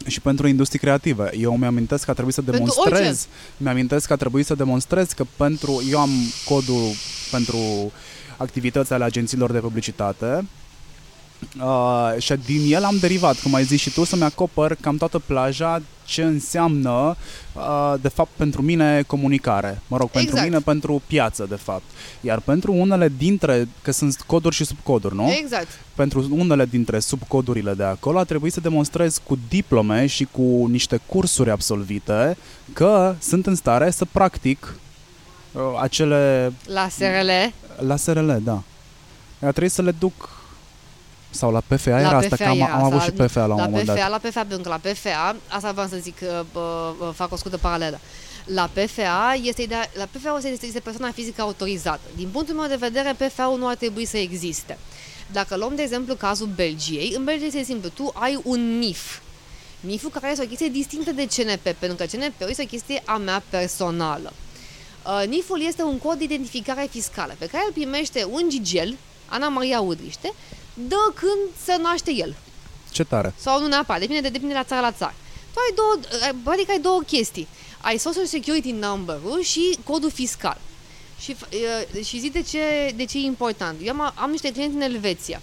[0.06, 1.28] și pentru industrie creativă.
[1.32, 3.26] Eu mi-amintesc că a trebuit să demonstrez,
[3.56, 6.10] mi-amintesc că a trebuit să demonstrez că pentru, eu am
[6.44, 6.90] codul
[7.30, 7.92] pentru
[8.36, 10.44] activități ale agențiilor de publicitate
[11.60, 15.18] Uh, și din el am derivat, cum ai zis și tu, să-mi acopăr cam toată
[15.18, 17.16] plaja ce înseamnă,
[17.52, 19.80] uh, de fapt, pentru mine comunicare.
[19.86, 20.48] Mă rog, pentru exact.
[20.48, 21.82] mine, pentru piață, de fapt.
[22.20, 25.32] Iar pentru unele dintre, că sunt coduri și subcoduri, nu?
[25.32, 25.68] Exact.
[25.94, 31.00] Pentru unele dintre subcodurile de acolo a trebuit să demonstrez cu diplome și cu niște
[31.06, 32.36] cursuri absolvite
[32.72, 34.74] că sunt în stare să practic
[35.52, 36.52] uh, acele...
[36.66, 37.30] La SRL?
[37.86, 38.62] La SRL, da.
[39.40, 40.39] A trebuit să le duc
[41.30, 43.60] sau la PFA la era PFA asta, că am, am avut și PFA la un
[43.60, 44.10] la moment PFA, dat.
[44.10, 46.18] La PFA, pentru că la PFA, asta vreau să zic,
[46.52, 48.00] bă, bă, fac o scurtă paralelă.
[48.44, 52.00] La PFA este ideea, la PFA este, este persoana fizică autorizată.
[52.16, 54.78] Din punctul meu de vedere, PFA-ul nu ar trebui să existe.
[55.32, 59.18] Dacă luăm, de exemplu, cazul Belgiei, în Belgia este simplu, tu ai un NIF,
[59.80, 63.16] NIF-ul care este o chestie distinctă de CNP, pentru că CNP-ul este o chestie a
[63.16, 64.32] mea personală.
[65.06, 69.48] Uh, NIF-ul este un cod de identificare fiscală pe care îl primește un gigel, Ana
[69.48, 70.32] Maria Udriște,
[70.74, 72.36] dă când se naște el.
[72.90, 73.34] Ce tare.
[73.38, 75.14] Sau nu neapărat, depinde, de, depinde de la țară la țară.
[75.52, 76.22] Tu ai două,
[76.54, 77.48] adică ai două chestii.
[77.80, 80.60] Ai Social Security Number-ul și codul fiscal.
[81.20, 81.36] Și,
[81.94, 83.80] uh, și zic de ce, de ce e important.
[83.82, 85.40] Eu am, am niște clienți în Elveția.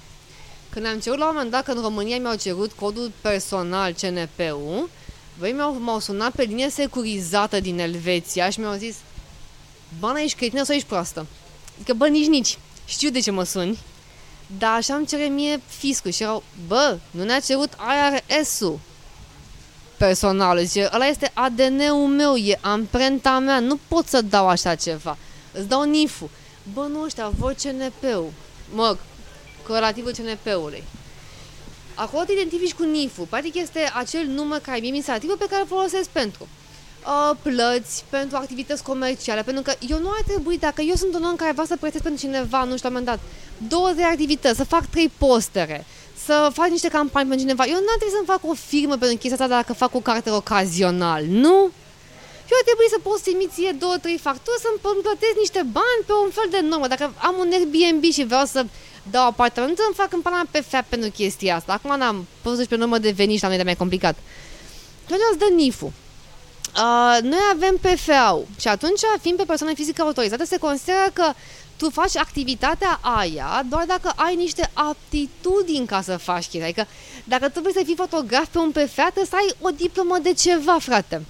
[0.70, 4.90] Când am cerut la un moment dat că în România mi-au cerut codul personal CNP-ul,
[5.38, 8.96] voi m-au, m-au sunat pe linie securizată din Elveția și mi-au zis
[10.00, 11.26] Bana, ești cretină sau ești proastă?
[11.76, 12.58] Adică, bă, nici, nici.
[12.86, 13.80] Știu de ce mă suni.
[14.58, 17.74] Dar așa îmi cere mie fiscul și erau, bă, nu ne-a cerut
[18.30, 18.80] IRS-ul
[19.98, 20.58] personal.
[20.66, 25.18] Zice, ăla este ADN-ul meu, e amprenta mea, nu pot să dau așa ceva.
[25.52, 26.30] Îți dau NIF-ul.
[26.74, 28.32] Bă, nu ăștia, vor CNP-ul.
[28.74, 28.98] Mă,
[29.68, 30.84] corelativul CNP-ului.
[31.96, 33.26] Acolo te identifici cu NIF-ul.
[33.26, 36.48] Practic este acel număr care e administrativ pe care îl folosesc pentru
[37.08, 41.24] uh, plăți, pentru activități comerciale, pentru că eu nu ar trebui, dacă eu sunt un
[41.24, 43.20] om care vrea să plătesc pentru cineva, nu știu, la un moment dat,
[43.70, 45.86] două de activități, să fac trei postere,
[46.26, 49.18] să fac niște campanii pentru cineva, eu nu ar trebui să-mi fac o firmă pentru
[49.18, 51.58] chestia asta dacă fac o carte ocazional, nu?
[52.52, 56.14] Eu ar trebui să pot să ție două, trei facturi, să-mi plătesc niște bani pe
[56.26, 56.88] un fel de normă.
[56.88, 58.66] Dacă am un Airbnb și vreau să
[59.12, 61.74] dau apartament, să-mi fac în pana pe FEAP pentru chestia asta.
[61.74, 64.16] Acum n-am pus pe normă de venit și la noi de mai complicat.
[65.04, 65.92] Atunci îți dă NIF-ul.
[66.78, 71.34] Uh, noi avem PFA-ul și atunci, fiind pe persoană fizică autorizată, se consideră că
[71.78, 76.64] tu faci activitatea aia doar dacă ai niște aptitudini ca să faci chestia.
[76.64, 76.88] Adică
[77.24, 80.34] dacă tu vrei să fii fotograf pe un PFA, trebuie să ai o diplomă de
[80.34, 81.26] ceva, frate.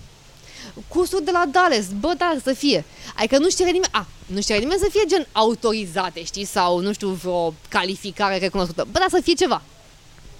[0.87, 2.85] Cursul de la Dales, bă, da, să fie.
[3.15, 6.93] Adică nu știe nimeni, a, nu știe nimeni să fie gen autorizate, știi, sau nu
[6.93, 8.87] știu, vreo calificare recunoscută.
[8.91, 9.61] Bă, da, să fie ceva.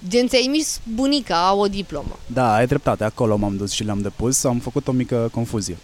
[0.08, 2.18] Gen, ți-ai emis bunica o diplomă.
[2.26, 5.76] Da, ai dreptate, acolo m-am dus și le-am depus, am făcut o mică confuzie.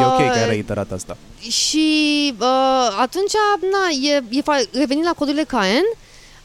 [0.00, 1.16] E ok că ai reiterat asta.
[1.38, 3.32] Și uh, atunci,
[3.72, 5.84] na, e, e revenind la codurile Caen,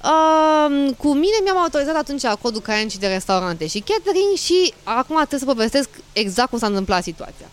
[0.04, 5.16] uh, cu mine mi-am autorizat atunci codul Caen și de restaurante și catering și acum
[5.16, 7.48] trebuie să povestesc exact cum s-a întâmplat situația.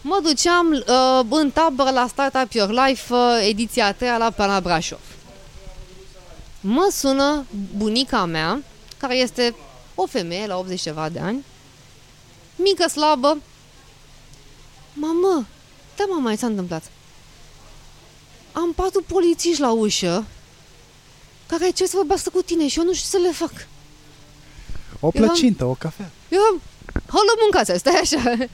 [0.00, 4.60] Mă duceam uh, în tabără la Startup Your Life, uh, ediția a treia la Plana
[4.60, 5.00] Brașov.
[6.68, 8.62] Mă sună bunica mea,
[8.96, 9.54] care este
[9.94, 11.44] o femeie la 80 ceva de ani,
[12.56, 13.38] mică, slabă.
[14.92, 15.46] Mamă,
[15.96, 16.90] da, mama, mai s-a întâmplat.
[18.52, 20.24] Am patru polițiști la ușă
[21.46, 23.66] care cer să vorbească cu tine și eu nu știu să le fac.
[25.00, 26.10] O plăcintă, eu am, o cafea.
[26.28, 26.60] Eu am,
[27.06, 28.46] halo, mâncați, stai așa.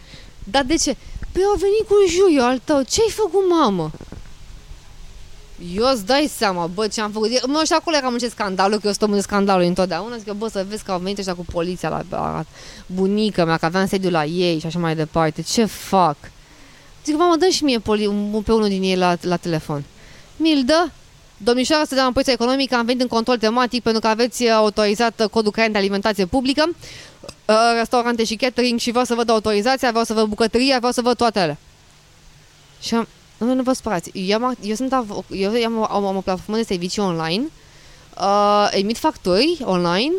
[0.45, 0.97] Dar de ce?
[1.33, 3.91] Păi au venit cu juiu al tău, ce-ai făcut, mamă?
[5.75, 7.47] Eu îți dai seama, bă, ce am făcut.
[7.47, 10.17] Mă, și acolo eram în ce scandalul, că eu stăm în scandalul întotdeauna.
[10.17, 12.45] Zic că, bă, să vezi că au venit ăștia cu poliția la, la
[12.87, 15.43] bunica mea, că aveam sediu la ei și așa mai departe.
[15.43, 16.17] Ce fac?
[17.05, 19.85] Zic, mamă, dă și mie poli- pe unul din ei la, la telefon.
[20.37, 20.89] Mi-l dă?
[21.37, 25.51] Domnișoara, să în poliția economică, am venit în control tematic pentru că aveți autorizat codul
[25.51, 30.13] creant de alimentație publică, uh, restaurante și catering și vreau să văd autorizația, vreau să
[30.13, 31.59] văd bucătăria, vreau să văd toate alea.
[32.81, 33.09] Și am,
[33.43, 34.11] nu, nu vă spărați.
[34.13, 34.93] Eu, am, eu, sunt,
[35.31, 37.45] eu am, am, am o platformă de servicii online,
[38.21, 40.13] uh, emit facturi online,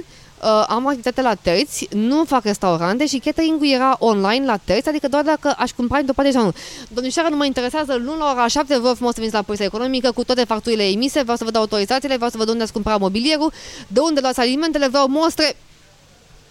[0.44, 5.08] uh, am activitate la terți, nu fac restaurante și catering-ul era online la terți, adică
[5.08, 6.54] doar dacă aș cumpăra într-o parte sau nu.
[6.88, 10.12] Domnișoara, nu mă interesează, luni la ora 7 vă frumos să veniți la poliția economică
[10.12, 13.00] cu toate facturile emise, vreau să vă dau autorizațiile, vreau să văd unde ați cumpărat
[13.00, 13.52] mobilierul,
[13.88, 15.56] de unde luați alimentele, vreau mostre.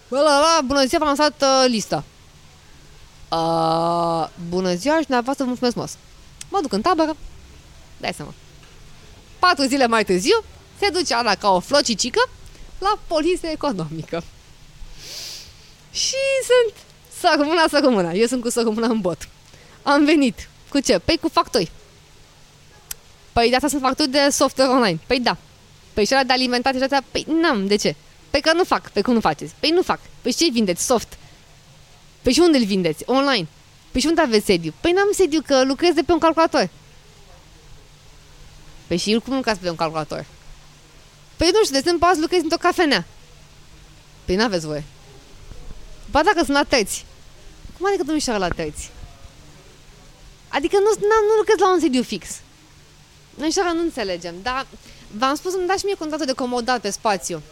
[0.08, 2.04] Bă, la, la, bună ziua, v-am lansat uh, lista.
[3.30, 5.96] Uh, bună ziua și dumneavoastră vă mulțumesc frumos.
[6.53, 7.17] Mă duc în tabără,
[7.97, 8.35] dai seama.
[9.38, 10.45] Patru zile mai târziu,
[10.79, 12.29] se duce Ana ca o flocicică
[12.79, 14.23] la poliție economică.
[15.91, 16.75] Și sunt
[17.21, 18.12] sărămâna, sărămâna.
[18.12, 19.29] Eu sunt cu sărămâna în bot.
[19.83, 20.49] Am venit.
[20.69, 20.99] Cu ce?
[20.99, 21.71] Păi cu factori.
[23.33, 24.99] Păi de asta sunt facturi de software online.
[25.07, 25.37] Păi da.
[25.93, 27.95] Păi și de alimentație și astea, păi n-am, de ce?
[28.31, 29.55] Păi că nu fac, pe cum nu faceți?
[29.61, 30.01] Păi nu fac.
[30.23, 30.85] Păi ce vindeți?
[30.85, 31.19] Soft.
[32.23, 33.03] Păi și unde îl vindeți?
[33.07, 33.49] Online.
[33.92, 34.72] Păi și unde aveți sediu?
[34.81, 36.68] Păi n-am sediu, că lucrez de pe un calculator.
[38.87, 40.26] Păi și cum lucrați pe un calculator?
[41.37, 43.07] Păi nu știu, de exemplu, azi lucrezi într-o cafenea.
[44.24, 44.85] Păi n-aveți voie.
[46.11, 47.05] Ba dacă sunt la tăți.
[47.76, 48.90] Cum adică domnișoară la tăți?
[50.48, 52.28] Adică nu, nu lucrez la un sediu fix.
[53.35, 54.66] Domnișoară, nu înțelegem, dar
[55.18, 57.42] v-am spus să-mi dați și mie contractul de comodat pe spațiu.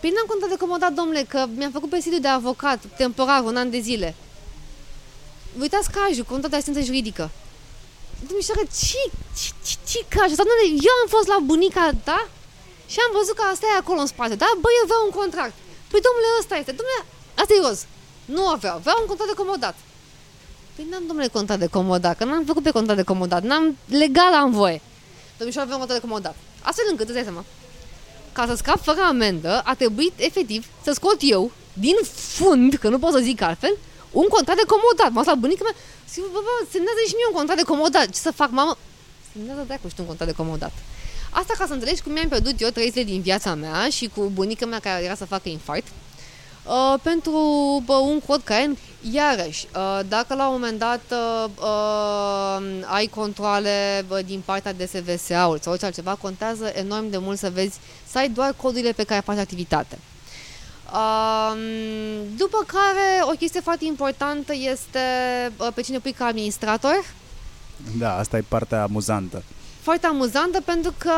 [0.00, 3.56] Păi n-am contract de comodat, domnule, că mi-am făcut pe sediu de avocat, temporar, un
[3.56, 4.14] an de zile.
[5.60, 7.30] Uitați cajul, contract de asistență juridică.
[8.26, 9.02] Domnișoară, ce,
[9.38, 10.30] ce, ce, ce caj?
[10.88, 12.20] eu am fost la bunica ta
[12.92, 14.34] și am văzut că asta e acolo în spate.
[14.34, 15.54] Da, băi, eu vreau un contract.
[15.90, 16.72] Păi, domnule, ăsta este.
[16.78, 17.00] Domnule,
[17.40, 17.78] asta e roz.
[18.34, 18.78] Nu aveau.
[18.84, 19.76] Vreau un contract de comodat.
[20.74, 23.42] Păi n-am, domnule, contract de comodat, că n-am făcut pe contract de comodat.
[23.42, 23.64] N-am
[24.02, 24.80] legal am voie.
[25.38, 26.36] Domnișoara avea un contract de comodat.
[26.68, 27.44] Astfel încât, îți dai seama,
[28.32, 32.98] ca să scap fără amendă, a trebuit efectiv să scot eu din fund, că nu
[32.98, 33.76] pot să zic altfel,
[34.22, 35.10] un contract de comodat.
[35.12, 35.76] M-a la bunica mea,
[36.12, 38.06] zic, bă, bă, semnează și mie un contract de comodat.
[38.14, 38.74] Ce să fac, mamă?
[39.32, 40.74] Semnează dracu și un contract de comodat.
[41.40, 44.20] Asta ca să înțelegi cum mi-am pierdut eu trei zile din viața mea și cu
[44.38, 45.86] bunica mea care era să facă infarct.
[46.68, 47.32] Uh, pentru
[47.84, 48.76] bă, un cod care,
[49.12, 54.86] iarăși, uh, dacă la un moment dat uh, uh, ai controle bă, din partea de
[54.86, 57.78] SVSA-uri sau orice altceva, contează enorm de mult să vezi,
[58.10, 59.98] să ai doar codurile pe care faci activitate.
[60.92, 61.58] Uh,
[62.36, 64.98] după care, o chestie foarte importantă este
[65.56, 67.04] uh, pe cine pui ca administrator.
[67.98, 69.42] Da, asta e partea amuzantă
[69.88, 71.12] foarte amuzantă pentru că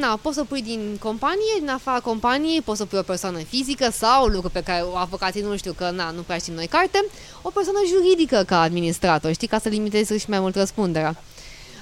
[0.00, 3.90] na, poți să pui din companie, din afara companiei, poți să pui o persoană fizică
[3.90, 7.04] sau lucru pe care avocații nu știu că na, nu prea știm noi carte,
[7.42, 11.16] o persoană juridică ca administrator, știi, ca să limitezi și mai mult răspunderea.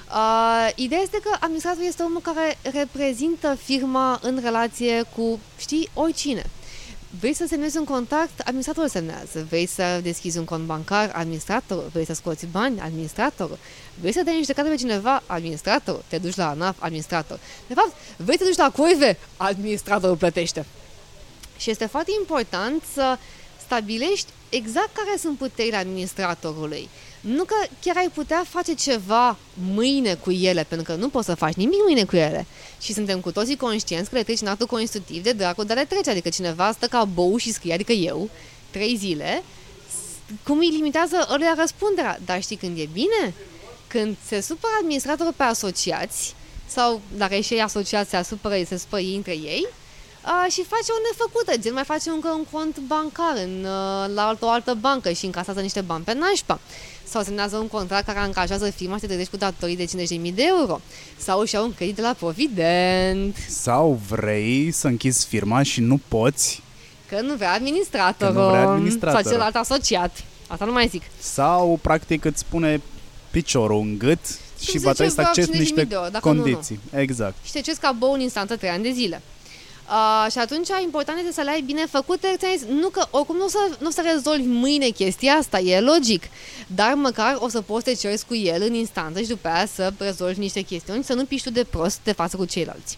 [0.09, 6.45] Uh, ideea este că administratorul este omul care reprezintă firma în relație cu, știi, oricine.
[7.19, 8.39] Vrei să semnezi un contract?
[8.39, 9.45] Administratorul semnează.
[9.49, 11.11] Vrei să deschizi un cont bancar?
[11.13, 11.89] Administratorul.
[11.91, 12.79] Vrei să scoți bani?
[12.79, 13.57] Administratorul.
[13.99, 15.23] Vrei să dai niște carte pe cineva?
[15.25, 16.03] Administratorul.
[16.07, 16.77] Te duci la ANAF?
[16.79, 17.39] Administrator.
[17.67, 19.17] De fapt, vrei să te duci la Coive?
[19.37, 20.65] Administratorul plătește.
[21.57, 23.17] Și este foarte important să
[23.65, 26.89] stabilești exact care sunt puterile administratorului.
[27.21, 29.37] Nu că chiar ai putea face ceva
[29.73, 32.45] mâine cu ele, pentru că nu poți să faci nimic mâine cu ele.
[32.81, 35.85] Și suntem cu toții conștienți că le treci în actul constitutiv de dracu de le
[35.85, 36.09] trece.
[36.09, 38.29] Adică cineva stă ca bou și scrie, adică eu,
[38.69, 39.43] trei zile,
[40.43, 42.19] cum îi limitează ăluia răspunderea.
[42.25, 43.33] Dar știi când e bine?
[43.87, 46.35] Când se supără administratorul pe asociați,
[46.67, 49.67] sau dacă e și ei asociați, se supără, se supără ei între ei,
[50.25, 54.27] uh, și face o nefăcută, gen mai face încă un cont bancar în, uh, la
[54.27, 56.59] altă, o altă bancă și încasează niște bani pe nașpa
[57.09, 60.43] sau semnează un contract care angajează firma și te trezești cu datorii de 50.000 de
[60.59, 60.81] euro
[61.17, 63.35] sau își iau un credit de la Provident.
[63.47, 66.61] Sau vrei să închizi firma și nu poți
[67.07, 69.21] Că nu vrea administratorul că nu vrea administratorul.
[69.21, 70.23] sau celălalt asociat.
[70.47, 71.01] Asta nu mai zic.
[71.19, 72.81] Sau practic îți spune
[73.31, 74.19] piciorul în gât
[74.61, 75.87] și va trebui să accepti niște
[76.19, 76.79] condiții.
[76.83, 76.99] Nu, nu.
[76.99, 77.35] Exact.
[77.43, 79.21] Și te ca bou în instantă 3 ani de zile.
[79.89, 82.37] Uh, și atunci important este să le ai bine făcute.
[82.67, 86.23] Nu că oricum nu o să, nu o să rezolvi mâine chestia asta, e logic.
[86.67, 89.65] Dar măcar o să poți să te cerți cu el în instanță și după aia
[89.65, 92.97] să rezolvi niște chestiuni, să nu piși tu de prost de față cu ceilalți.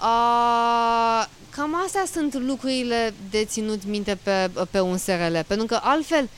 [0.00, 6.28] Uh, cam astea sunt lucrurile de ținut minte pe, pe un SRL, pentru că altfel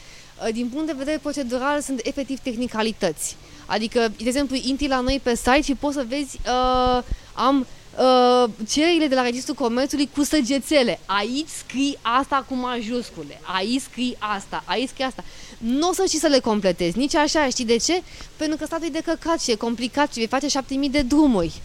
[0.43, 3.37] Uh, din punct de vedere procedural sunt efectiv tehnicalități.
[3.67, 7.03] Adică, de exemplu, intri la noi pe site și poți să vezi, uh,
[7.35, 7.67] am
[7.99, 10.99] uh, cererile de la Registrul Comerțului cu săgețele.
[11.07, 15.25] Aici scrii asta cu majuscule, aici scrii asta, aici scrii asta.
[15.59, 18.03] Nu o să știi să le completezi, nici așa, știi de ce?
[18.37, 21.01] Pentru că statul e de căcat și e complicat și vei face șapte mii de
[21.03, 21.61] drumuri.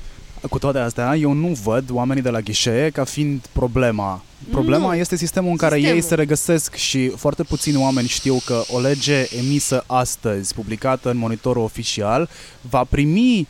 [0.49, 4.21] Cu toate astea, eu nu văd oamenii de la ghișee ca fiind problema.
[4.51, 4.95] Problema Nu.
[4.95, 5.97] este sistemul în care Sistemul.
[6.01, 11.17] ei se regăsesc și foarte puțini oameni știu că o lege emisă astăzi, publicată în
[11.17, 12.29] monitorul oficial,
[12.69, 13.47] va primi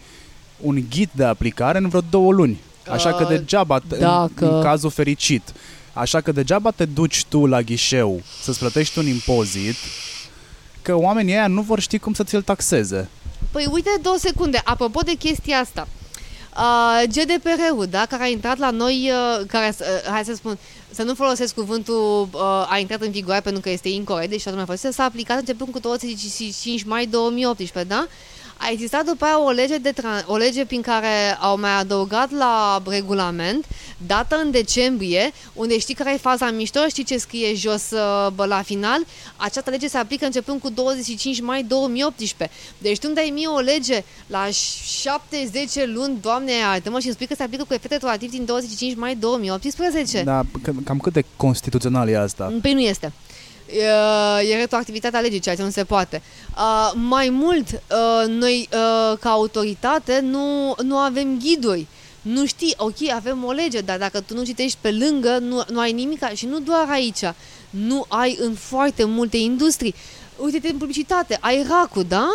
[0.61, 2.59] un ghid de aplicare în vreo două luni.
[2.89, 5.53] Așa că Uh, degeaba, te, dacă- în cazul fericit,
[5.93, 9.75] așa că degeaba te duci tu la ghișeu să-ți plătești un impozit,
[10.81, 13.09] că oamenii ăia nu vor ști cum să ți-l taxeze.
[13.51, 15.87] Păi uite două secunde, apropo de chestia asta.
[16.57, 20.57] Uh, GDPR-ul, da, care a intrat la noi, uh, care, uh, hai să spun,
[20.93, 24.49] să nu folosesc cuvântul uh, a intrat în vigoare pentru că este incorect, deci toată
[24.49, 28.07] lumea folosește, s-a aplicat începând cu 25 mai 2018, da?
[28.63, 32.31] A existat după aia o lege, de tran- o lege prin care au mai adăugat
[32.31, 33.65] la regulament,
[34.07, 38.45] dată în decembrie, unde știi care e faza mișto, știi ce scrie jos uh, bă,
[38.45, 39.05] la final?
[39.37, 42.57] Această lege se aplică începând cu 25 mai 2018.
[42.77, 44.51] Deci tu îmi dai mie o lege la 7-10
[45.93, 49.15] luni, doamne, iartă-mă, și îmi spui că se aplică cu efect retroactiv din 25 mai
[49.15, 50.23] 2018.
[50.23, 52.53] Dar c- cam cât de constituțional e asta?
[52.61, 53.11] Păi nu este.
[53.73, 56.21] E, e retroactivitatea legii, ceea ce nu se poate.
[56.57, 61.87] Uh, mai mult, uh, noi uh, ca autoritate nu, nu avem ghiduri.
[62.21, 65.79] Nu știi, ok, avem o lege, dar dacă tu nu citești pe lângă, nu, nu
[65.79, 67.23] ai nimic și nu doar aici.
[67.69, 69.95] Nu ai în foarte multe industrii.
[70.37, 72.27] Uite-te în publicitate, ai racul, da?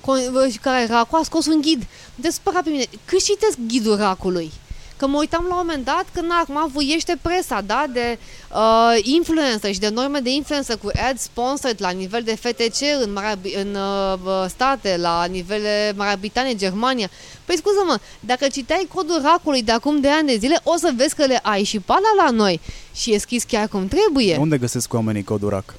[0.00, 1.86] Con- care Racu a scos un ghid.
[2.14, 2.84] Nu te spăra pe mine.
[3.04, 4.52] Cât citesc ghidul Racului?
[4.98, 8.18] Că mă uitam la un moment dat când acum voiește presa, da, de
[8.52, 13.12] uh, influencer și de norme de influență cu ad sponsored la nivel de FTC în,
[13.12, 17.10] Marea, Bri- în uh, state, la nivel de Marea Britanie, Germania.
[17.44, 21.14] Păi scuză-mă, dacă citeai codul racului de acum de ani de zile, o să vezi
[21.14, 22.60] că le ai și pe alea la noi.
[22.94, 24.36] Și e scris chiar cum trebuie.
[24.36, 25.74] Unde găsesc oamenii codul RAC?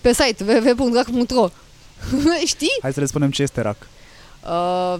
[0.00, 1.48] Pe site www.rac.ro
[2.46, 2.78] Știi?
[2.82, 3.88] Hai să le spunem ce este RAC.
[4.44, 4.96] Uh,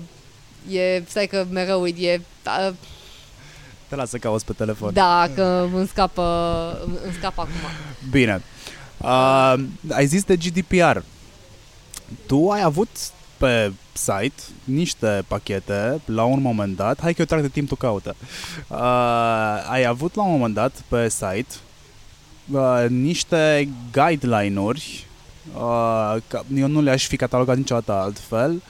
[0.74, 2.74] e, stai că mereu uit, e, uh,
[3.90, 4.92] Te las să cauți pe telefon.
[4.92, 6.22] da, că îmi scapă,
[7.04, 7.52] îmi scapă acum.
[8.10, 8.42] Bine.
[8.98, 9.54] Uh,
[9.90, 10.96] ai zis de GDPR.
[12.26, 12.88] Tu ai avut
[13.36, 17.00] pe site niște pachete la un moment dat.
[17.00, 18.14] Hai că eu trag de timp, tu caută.
[18.68, 18.78] Uh,
[19.70, 21.54] ai avut la un moment dat pe site
[22.52, 25.06] uh, niște guideline-uri
[25.54, 28.62] uh, ca- eu nu le-aș fi catalogat niciodată altfel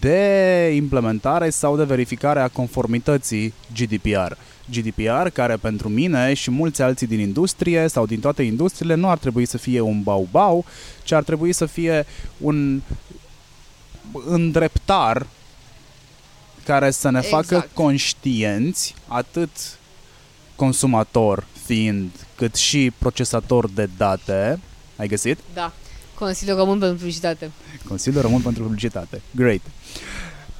[0.00, 4.32] de implementare sau de verificare a conformității GDPR.
[4.70, 9.18] GDPR, care pentru mine și mulți alții din industrie sau din toate industriile nu ar
[9.18, 10.64] trebui să fie un bau-bau,
[11.02, 12.06] ci ar trebui să fie
[12.38, 12.82] un
[14.26, 15.26] îndreptar
[16.64, 17.46] care să ne Exact.
[17.46, 19.50] facă conștienți, atât
[20.56, 24.60] consumator fiind, cât și procesator de date.
[24.96, 25.38] Ai găsit?
[25.54, 25.72] Da,
[26.14, 27.50] Consiliul Român pentru Publicitate.
[27.88, 29.22] Consiliul Român pentru Publicitate.
[29.30, 29.60] Great.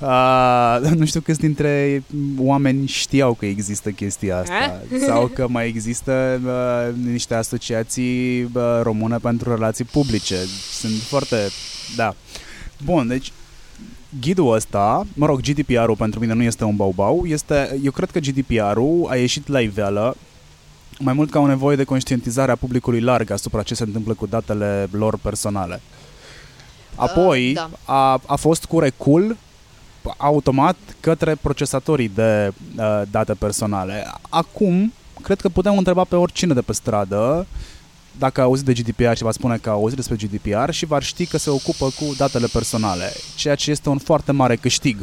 [0.03, 2.03] Uh, nu știu câți dintre
[2.38, 9.16] oameni știau că există chestia asta sau că mai există uh, niște asociații uh, române
[9.16, 10.36] pentru relații publice.
[10.72, 11.36] Sunt foarte...
[11.96, 12.14] Da.
[12.84, 13.32] Bun, deci
[14.20, 18.18] ghidul ăsta, mă rog, GDPR-ul pentru mine nu este un bau-bau, este, eu cred că
[18.18, 20.16] GDPR-ul a ieșit la iveală
[20.98, 24.26] mai mult ca o nevoie de conștientizare a publicului larg asupra ce se întâmplă cu
[24.26, 25.80] datele lor personale.
[26.94, 27.70] Apoi Uh, da.
[27.84, 29.36] a, a fost cu recul
[30.16, 34.12] automat către procesatorii de uh, date personale.
[34.28, 34.92] Acum,
[35.22, 37.46] cred că putem întreba pe oricine de pe stradă
[38.18, 41.00] dacă a auzit de GDPR și va spune că a auzit despre GDPR și va
[41.00, 44.98] ști că se ocupă cu datele personale, ceea ce este un foarte mare câștig.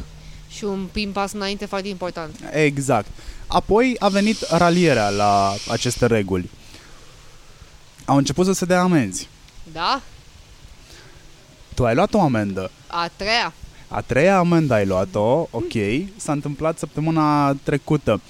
[0.49, 2.35] Și un prim pas înainte foarte important.
[2.51, 3.07] Exact.
[3.47, 6.49] Apoi a venit ralierea la aceste reguli.
[8.05, 9.27] Au început să se dea amenzi.
[9.71, 10.01] Da?
[11.73, 12.71] Tu ai luat o amendă.
[12.87, 13.53] A treia.
[13.91, 15.73] A treia amendă ai luat-o, ok,
[16.15, 18.21] s-a întâmplat săptămâna trecută.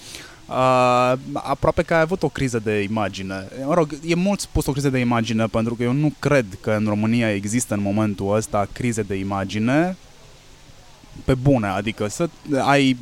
[0.49, 3.47] Uh, aproape că ai avut o criză de imagine.
[3.66, 6.72] Mă rog, e mult spus o criză de imagine pentru că eu nu cred că
[6.72, 9.97] în România există în momentul ăsta crize de imagine
[11.26, 12.97] pe bune, adică să ai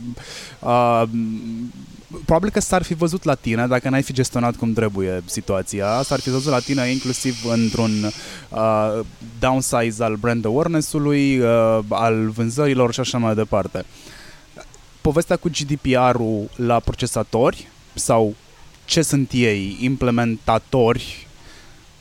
[0.60, 1.04] uh,
[2.26, 6.20] probabil că s-ar fi văzut la tine dacă n-ai fi gestionat cum trebuie situația, s-ar
[6.20, 7.92] fi văzut la tine inclusiv într-un
[8.50, 9.00] uh,
[9.40, 13.86] downsize al brand awareness-ului, uh, al vânzărilor și așa mai departe.
[15.02, 18.36] Povestea cu GDPR-ul la procesatori sau
[18.86, 21.28] ce sunt ei, implementatori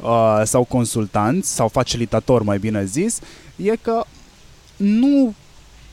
[0.03, 3.19] uh, sau consultanți sau facilitator, mai bine zis,
[3.57, 4.05] e că
[4.77, 5.35] nu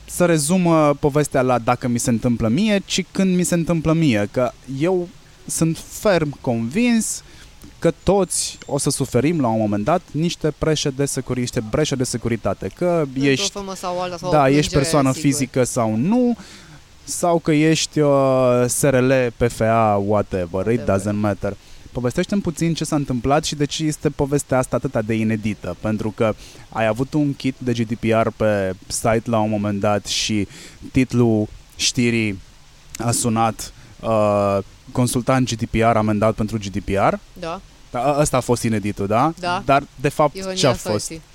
[0.04, 4.28] să rezumă povestea la dacă mi se întâmplă mie, ci când mi se întâmplă mie,
[4.30, 4.50] că
[4.80, 5.08] eu
[5.46, 7.22] sunt ferm convins
[7.78, 11.94] că toți o să suferim la un moment dat niște breșe de, securi, niște breșe
[11.94, 15.30] de securitate, că ești, sau alta, sau da, ești persoană sigur.
[15.30, 16.36] fizică sau nu,
[17.04, 21.56] sau că ești uh, SRL, PFA, whatever, whatever, it doesn't matter.
[21.94, 26.10] Povestește-mi puțin ce s-a întâmplat și de ce este povestea asta atât de inedită, pentru
[26.10, 26.34] că
[26.68, 30.48] ai avut un kit de GDPR pe site la un moment dat și
[30.92, 32.40] titlul știrii
[32.98, 34.58] a sunat uh,
[34.92, 37.14] consultant GDPR amendat pentru GDPR.
[37.32, 37.60] Da.
[37.90, 39.32] Da, ăsta a fost ineditul, da?
[39.38, 39.62] Da.
[39.64, 40.90] Dar, de fapt, Ironia ce a sorții.
[41.16, 41.32] fost?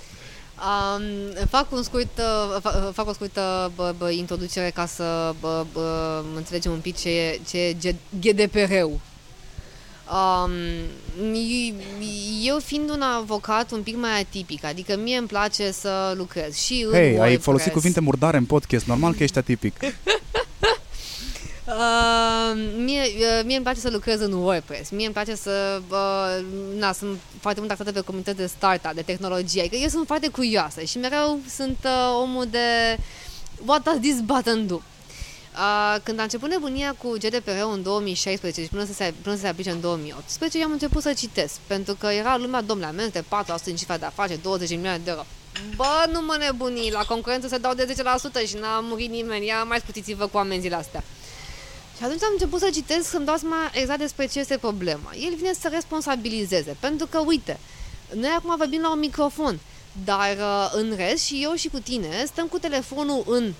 [0.95, 5.65] Um, fac, un scurt, uh, fa- fac o scurtă bă, bă, introducere ca să bă,
[5.73, 8.99] bă, înțelegem un pic ce e, ce e G- GDPR-ul.
[10.11, 10.51] Um,
[12.43, 16.83] eu fiind un avocat un pic mai atipic, adică mie îmi place să lucrez și
[16.87, 17.43] în Hei, ai WordPress.
[17.43, 19.75] folosit cuvinte murdare în podcast, normal că ești atipic.
[21.69, 24.89] Uh, mie, uh, mie îmi place să lucrez în WordPress.
[24.89, 25.81] Mie îmi place să...
[25.89, 26.45] Uh,
[26.77, 29.61] na, sunt foarte mult activată pe comunități de startup, de tehnologie.
[29.61, 32.97] Adică eu sunt foarte curioasă și mereu sunt uh, omul de...
[33.65, 34.81] What does this button do?
[35.53, 39.41] Uh, când a început nebunia cu GDPR-ul în 2016 și până să, se, până să
[39.41, 43.11] se aplice în 2018, eu am început să citesc, pentru că era lumea, domnule, amenzi
[43.11, 43.23] de 4%
[43.65, 45.25] în cifra de afaceri, 20 milioane de euro.
[45.75, 47.95] Bă, nu mă nebuni, la concurență se dau de
[48.43, 51.03] 10% și n-a murit nimeni, ia mai scutiți-vă cu amenziile astea.
[51.97, 55.11] Și atunci am început să citesc să-mi dau seama exact despre ce este problema.
[55.13, 57.59] El vine să responsabilizeze, pentru că, uite,
[58.13, 59.59] noi acum vorbim la un microfon,
[60.05, 63.53] dar uh, în rest și eu și cu tine stăm cu telefonul în,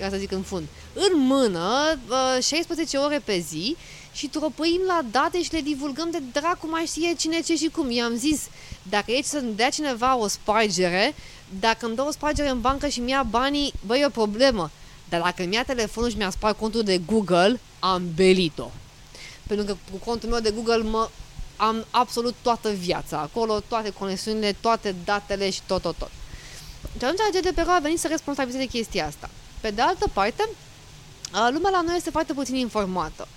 [0.00, 3.76] ia să zic în fund, în mână, uh, 16 ore pe zi
[4.12, 7.90] și tropăim la date și le divulgăm de dracu mai știe cine ce și cum.
[7.90, 8.40] I-am zis,
[8.82, 11.14] dacă e să-mi dea cineva o spargere,
[11.60, 14.70] dacă îmi dă o spargere în bancă și mi-ia banii, băi, e o problemă.
[15.08, 18.70] Dar dacă mi-a telefonul și mi-a spart contul de Google, am belit-o.
[19.46, 21.08] Pentru că cu contul meu de Google mă
[21.56, 26.10] am absolut toată viața acolo, toate conexiunile, toate datele și tot, tot, tot.
[26.98, 29.30] Și atunci GDPR a venit să responsabilizeze chestia asta.
[29.60, 33.28] Pe de altă parte, uh, lumea la noi este foarte puțin informată.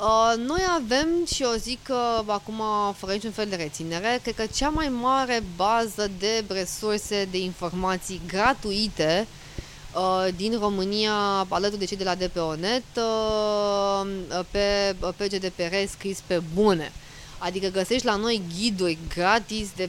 [0.00, 2.62] Uh, noi avem, și eu zic că acum,
[2.96, 8.20] fără niciun fel de reținere, cred că cea mai mare bază de resurse de informații
[8.26, 9.26] gratuite
[9.94, 11.12] uh, din România,
[11.48, 14.06] alături de cei de la DPONet, uh,
[14.50, 16.92] pe, pe GDPR scris pe bune.
[17.38, 19.88] Adică găsești la noi ghiduri gratis de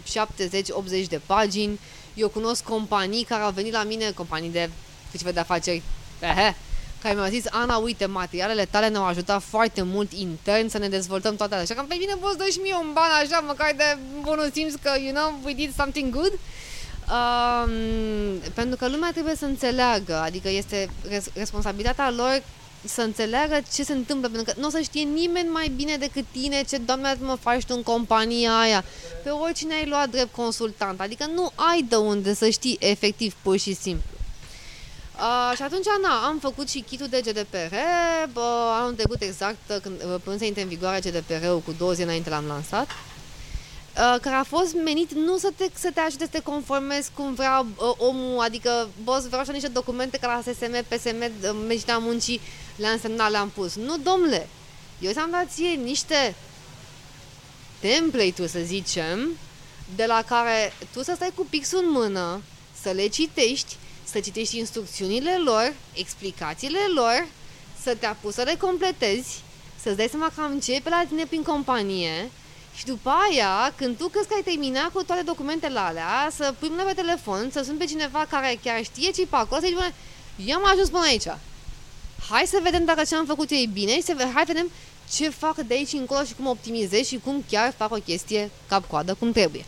[1.04, 1.80] 70-80 de pagini.
[2.14, 4.70] Eu cunosc companii care au venit la mine, companii de
[5.18, 5.82] ceva de afaceri,
[6.20, 6.56] ehe,
[7.02, 11.36] care mi-au zis, Ana, uite, materialele tale ne-au ajutat foarte mult intern să ne dezvoltăm
[11.36, 11.76] toate astea.
[11.76, 14.74] Și că, pe bine, poți dă și mie un ban așa, măcar de bunul simț
[14.82, 16.34] că, you know, we did something good.
[17.10, 17.72] Um,
[18.54, 22.44] pentru că lumea trebuie să înțeleagă, adică este res- responsabilitatea lor
[22.84, 26.26] să înțeleagă ce se întâmplă, pentru că nu o să știe nimeni mai bine decât
[26.32, 28.84] tine ce, doamne, mă faci tu în compania aia.
[29.24, 33.58] Pe oricine ai luat drept consultant, adică nu ai de unde să știi efectiv, pur
[33.58, 34.19] și simplu.
[35.20, 37.76] Uh, și atunci, na, am făcut și kitul de GDPR,
[38.34, 42.30] bă, anul trecut exact, când, până să intre în vigoare GDPR-ul, cu două zile înainte
[42.30, 46.42] l-am lansat, uh, care a fost menit nu să te, să te ajute să te
[46.42, 51.22] conformezi cum vrea uh, omul, adică, boss, vreau așa niște documente ca la SSM, PSM,
[51.22, 52.42] uh, Medicina Muncii,
[52.76, 53.76] le-am semnat, le-am pus.
[53.76, 54.48] Nu, domnule,
[55.00, 56.36] eu ți-am dat ție niște
[57.80, 59.30] template-uri, să zicem,
[59.96, 62.42] de la care tu să stai cu pixul în mână,
[62.82, 63.78] să le citești,
[64.12, 67.28] să citești instrucțiunile lor, explicațiile lor,
[67.84, 69.40] să te apuci să le completezi,
[69.82, 72.32] să-ți dai seama cam ce e pe la tine prin companie
[72.76, 76.70] și după aia, când tu crezi că ai terminat cu toate documentele alea, să pui
[76.70, 79.94] mâna pe telefon, să suni pe cineva care chiar știe ce pe acolo, să-i spune,
[80.46, 81.28] eu am ajuns până aici.
[82.30, 84.52] Hai să vedem dacă ce am făcut eu e bine și să ve- hai să
[84.54, 84.72] vedem
[85.14, 89.14] ce fac de aici încolo și cum optimizez și cum chiar fac o chestie cap-coadă
[89.14, 89.66] cum trebuie.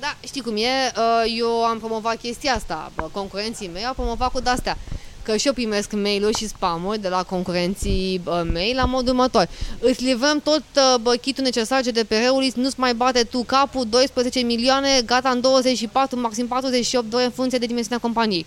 [0.00, 4.32] Da, știi cum e, uh, eu am promovat chestia asta, bă, concurenții mei au promovat
[4.32, 4.78] cu de-astea.
[5.22, 9.48] Că și eu primesc mail-uri și spam-uri de la concurenții bă, mei la modul următor.
[9.78, 15.02] Îți livrăm tot uh, bă, kitul necesar GDPR-ului, nu-ți mai bate tu capul, 12 milioane,
[15.04, 18.46] gata în 24, maxim 48 de ore în funcție de dimensiunea companiei.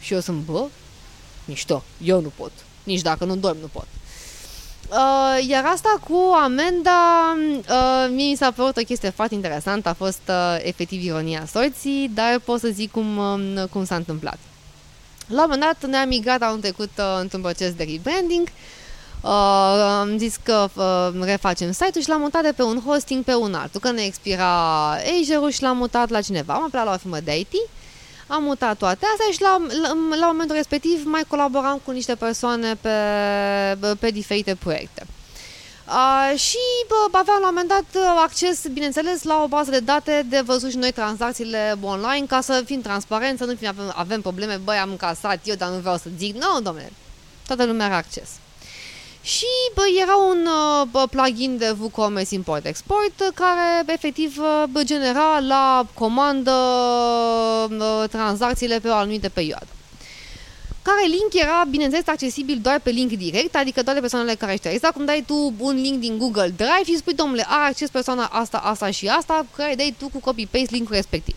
[0.00, 0.64] Și eu sunt, bă,
[1.44, 2.52] mișto, eu nu pot.
[2.82, 3.86] Nici dacă nu dorm, nu pot.
[4.90, 7.36] Uh, iar asta cu amenda,
[7.68, 12.10] uh, mie mi s-a părut o chestie foarte interesantă, a fost uh, efectiv ironia sorții,
[12.14, 14.38] dar pot să zic cum, uh, cum s-a întâmplat.
[15.26, 18.48] La un moment dat ne-am migrat anul trecut uh, într-un proces de rebranding,
[19.22, 19.30] Uh,
[20.00, 23.54] am zis că uh, refacem site-ul și l-am mutat de pe un hosting pe un
[23.54, 23.80] altul.
[23.80, 26.54] Când ne expira Azure-ul și l-am mutat la cineva.
[26.54, 27.52] Am apelat la o firmă de IT,
[28.28, 32.74] am mutat toate astea și la, la, la momentul respectiv mai colaboram cu niște persoane
[32.74, 32.90] pe,
[33.98, 35.06] pe diferite proiecte.
[35.88, 36.56] Uh, și
[36.88, 40.70] bă, aveam la un moment dat acces, bineînțeles, la o bază de date de văzut
[40.70, 44.76] și noi tranzacțiile online ca să fim transparenți, să nu fim, avem, avem probleme, băi,
[44.76, 46.34] am încasat eu, dar nu vreau să zic.
[46.34, 46.92] Nu, no, domnule,
[47.46, 48.28] toată lumea are acces.
[49.34, 54.36] Și bă, era un uh, bă, plugin de WooCommerce Import-Export care efectiv
[54.70, 56.50] bă, genera la comandă
[57.76, 59.66] bă, tranzacțiile pe o anumită perioadă
[60.82, 64.70] care link era, bineînțeles, accesibil doar pe link direct, adică toate persoanele care știu.
[64.70, 68.24] Exact cum dai tu un link din Google Drive și spui, domnule, are acces persoana
[68.24, 71.36] asta, asta și asta, care dai tu cu copy-paste linkul respectiv.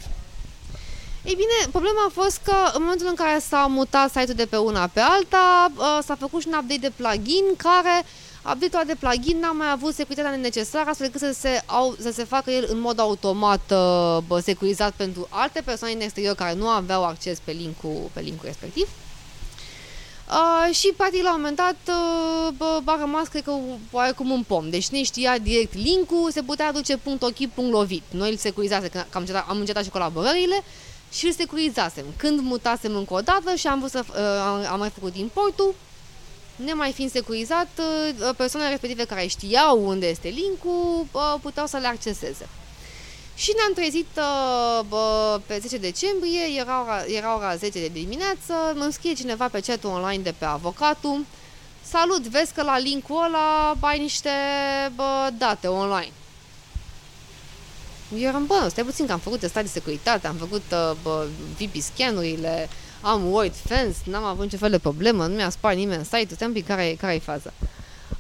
[1.24, 4.58] Ei bine, problema a fost că în momentul în care s-a mutat site-ul de pe
[4.58, 8.04] una pe alta, uh, s-a făcut și un update de plugin care
[8.54, 12.24] update-ul de plugin n-a mai avut securitatea necesară astfel încât să se, au, să se
[12.24, 16.68] facă el în mod automat uh, bă, securizat pentru alte persoane din exterior care nu
[16.68, 18.88] aveau acces pe linkul, pe linkul respectiv.
[20.30, 23.54] Uh, și practic la un moment dat uh, bă, a rămas, cred că,
[23.92, 24.70] oarecum un pom.
[24.70, 28.04] Deci ne știa direct linkul, se putea aduce punct .ochi, punct lovit.
[28.10, 30.64] Noi îl securizase, că am încetat, am încetat și colaborările
[31.12, 32.06] și îl securizasem.
[32.18, 35.76] Când mutasem încă o dată și am, vrut să, uh, am mai făcut importul,
[36.56, 41.88] nemai fiind securizat, uh, persoanele respective care știau unde este linkul uh, puteau să le
[41.88, 42.50] acceseze.
[43.36, 48.54] Și ne-am trezit uh, bă, pe 10 decembrie, era ora, era ora 10 de dimineață,
[48.76, 51.26] mă înscrie cineva pe chatul online de pe avocatul.
[51.84, 54.30] Salut, vezi că la linkul ăla ai niște
[54.96, 56.12] bă, date online.
[58.18, 61.26] Eu eram, bă, stai puțin că am făcut testat de securitate, am făcut uh, bă,
[61.60, 62.70] VP scan-urile,
[63.02, 66.48] am Word Fence, n-am avut niciun fel de problemă, nu mi-a spart nimeni site-ul, stai
[66.48, 67.54] un pic care, care e faza.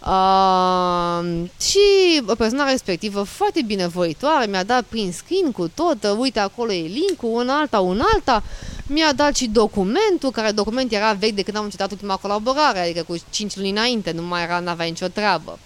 [0.06, 6.72] Uh, și persoana respectivă foarte binevoitoare mi-a dat prin screen cu tot, uh, uite acolo
[6.72, 8.44] e link-ul, un alta, un alta,
[8.88, 13.04] mi-a dat și documentul, care document era vechi de când am încetat ultima colaborare, adică
[13.04, 15.60] cu 5 luni înainte, nu mai era, n-avea nicio treabă.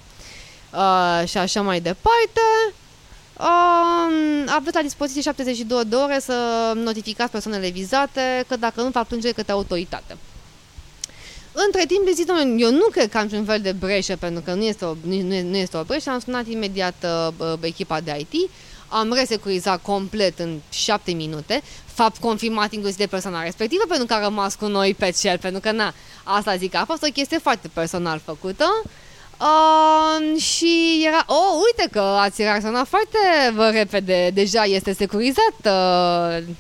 [0.74, 2.42] Uh, și așa mai departe.
[3.40, 6.34] Uh, aveți la dispoziție 72 de ore să
[6.76, 10.18] notificați persoanele vizate că dacă nu fac plângere către autoritate.
[11.52, 14.54] Între timp, zic, domnule, eu nu cred că am niciun fel de breșă, pentru că
[14.54, 17.06] nu este o, nu, nu este o breșă, am sunat imediat
[17.38, 18.50] uh, echipa de IT,
[18.88, 24.24] am resecurizat complet în 7 minute, fapt confirmat inclusiv de persoana respectivă, pentru că a
[24.24, 27.70] rămas cu noi pe cel, pentru că, na, asta zic, a fost o chestie foarte
[27.74, 28.66] personal făcută.
[28.84, 28.90] Uh,
[30.38, 33.18] și era, oh, uite că ați reacționat foarte
[33.54, 35.56] vă, repede, deja este securizat.
[35.64, 36.54] Uh,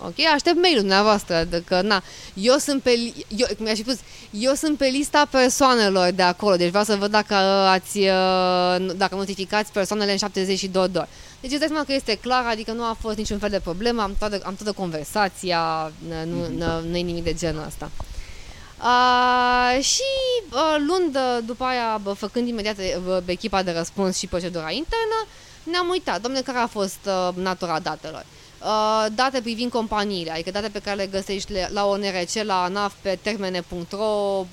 [0.00, 2.02] Ok, aștept mail-ul dumneavoastră, de că, na,
[2.34, 2.90] eu sunt pe,
[3.36, 3.96] eu, cum mi-aș spus,
[4.30, 9.14] eu sunt pe lista persoanelor de acolo, deci vreau să văd dacă ați, uh, dacă
[9.14, 11.08] notificați persoanele în 72 de ori.
[11.40, 14.02] Deci îți dai seama că este clar, adică nu a fost niciun fel de problemă,
[14.02, 15.92] am toată, am toată conversația,
[16.24, 17.90] nu, nu, nu e nimic de genul ăsta.
[18.82, 20.02] Uh, și
[20.52, 25.26] uh, luând după aia, bă, făcând imediat bă, echipa de răspuns și procedura internă,
[25.62, 28.24] ne-am uitat, domnule, care a fost uh, natura datelor.
[28.62, 33.18] Uh, date privind companiile, adică date pe care le găsești la ONRC, la ANAF, pe
[33.22, 34.44] termene.ro,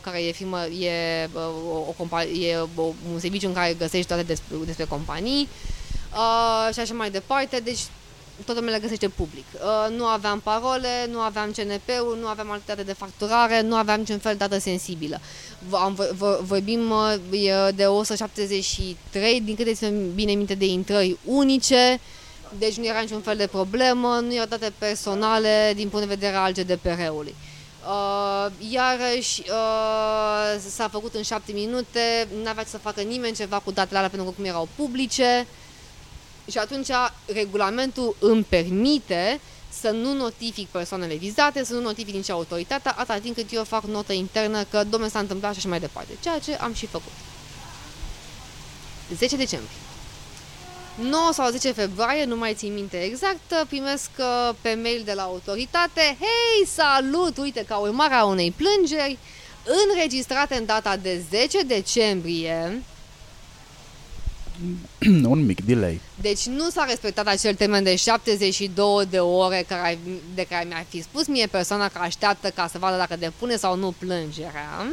[0.00, 4.22] care e, firmă, e, o, o companie, e o, un serviciu în care găsești date
[4.22, 5.48] despre, despre companii
[6.12, 7.60] uh, și așa mai departe.
[7.64, 7.80] Deci
[8.44, 9.44] toată lumea le găsește public.
[9.54, 13.98] Uh, nu aveam parole, nu aveam CNP-ul, nu aveam alte date de facturare, nu aveam
[13.98, 15.20] niciun fel de dată sensibilă.
[15.70, 15.98] Am,
[16.40, 22.00] vorbim uh, de 173, din câte bine minte, de intrări unice,
[22.58, 26.36] deci nu era niciun fel de problemă, nu erau date personale din punct de vedere
[26.36, 27.34] al GDPR-ului.
[27.86, 33.70] Uh, iarăși uh, s-a făcut în șapte minute, nu avea să facă nimeni ceva cu
[33.70, 35.46] datele alea pentru că cum erau publice
[36.52, 36.88] și atunci
[37.26, 39.40] regulamentul îmi permite
[39.80, 43.84] să nu notific persoanele vizate, să nu notific nici autoritatea, atâta timp cât eu fac
[43.84, 47.12] notă internă că domnul s-a întâmplat și așa mai departe, ceea ce am și făcut.
[49.16, 49.76] 10 decembrie.
[50.94, 55.22] 9 sau 10 februarie, nu mai țin minte exact, primesc uh, pe mail de la
[55.22, 59.18] autoritate, hei, salut, uite, ca urmare a unei plângeri,
[59.88, 62.82] înregistrate în data de 10 decembrie,
[65.24, 66.00] un mic delay.
[66.20, 69.98] Deci nu s-a respectat acel termen de 72 de ore care,
[70.34, 73.76] de care mi-a fi spus mie persoana care așteaptă ca să vadă dacă depune sau
[73.76, 74.86] nu plângerea.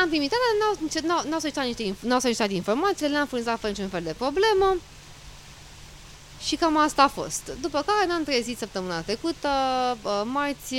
[0.00, 0.32] Am primit,
[1.06, 4.76] n-au, n-au solicitat, niște, n-au solicitat informații, le-am furnizat fără niciun fel de problemă.
[6.46, 7.52] Și cam asta a fost.
[7.60, 9.48] După care ne-am trezit săptămâna trecută,
[10.24, 10.74] marți,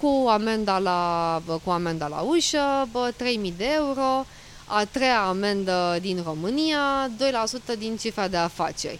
[0.00, 4.26] cu amenda la, cu amenda la ușă, bă, 3.000 de euro,
[4.68, 7.10] a treia amendă din România,
[7.74, 8.98] 2% din cifra de afaceri.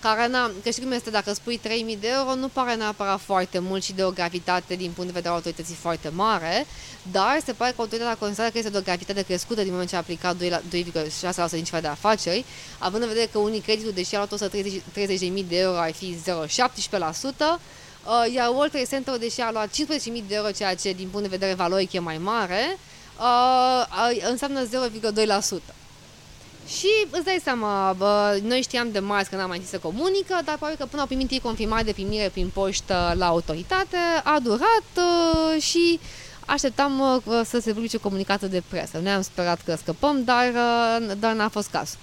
[0.00, 1.60] Care, na, că știi cum este, dacă spui
[1.94, 5.12] 3.000 de euro, nu pare neapărat foarte mult și de o gravitate din punct de
[5.12, 6.66] vedere al autorității foarte mare,
[7.10, 9.94] dar se pare că autoritatea consideră că este de o gravitate crescută din moment ce
[9.94, 12.44] a aplicat 2,6% din cifra de afaceri,
[12.78, 17.60] având în vedere că unii creditul, deși a luat 130.000 de euro, ar fi 0,17%,
[18.04, 21.28] Uh, iar World Trade Center, deși a luat 15.000 de euro, ceea ce din punct
[21.28, 22.78] de vedere valoric e mai mare,
[23.20, 25.74] uh, înseamnă 0,2%.
[26.78, 30.40] Și îți dai seama, bă, noi știam de marți că n-am mai zis să comunică,
[30.44, 34.38] dar probabil că până au primit ei confirmare de primire prin poștă la autoritate, a
[34.42, 36.00] durat uh, și
[36.46, 38.98] așteptam uh, să se publice comunicatul de presă.
[38.98, 41.96] Ne am sperat că scăpăm, dar, uh, dar n-a fost caz.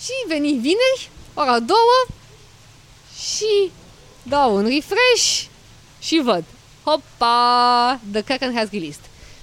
[0.00, 2.06] Și veni vineri, ora două,
[3.18, 3.70] și
[4.22, 5.42] dau un refresh
[5.98, 6.44] și văd.
[6.84, 8.00] Hopa!
[8.12, 9.02] The Kraken has released.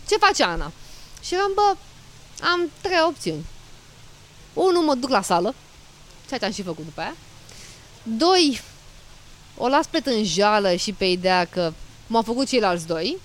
[0.10, 0.72] Ce face Ana?
[1.22, 1.76] Și eram, bă,
[2.42, 3.46] am trei opțiuni.
[4.54, 5.56] Unu, mă duc la sală,
[6.28, 7.16] ceea ce am și făcut după aia.
[8.04, 8.62] Doi,
[9.58, 11.74] o las pe tânjală și pe ideea că
[12.08, 13.18] m-au făcut ceilalți doi.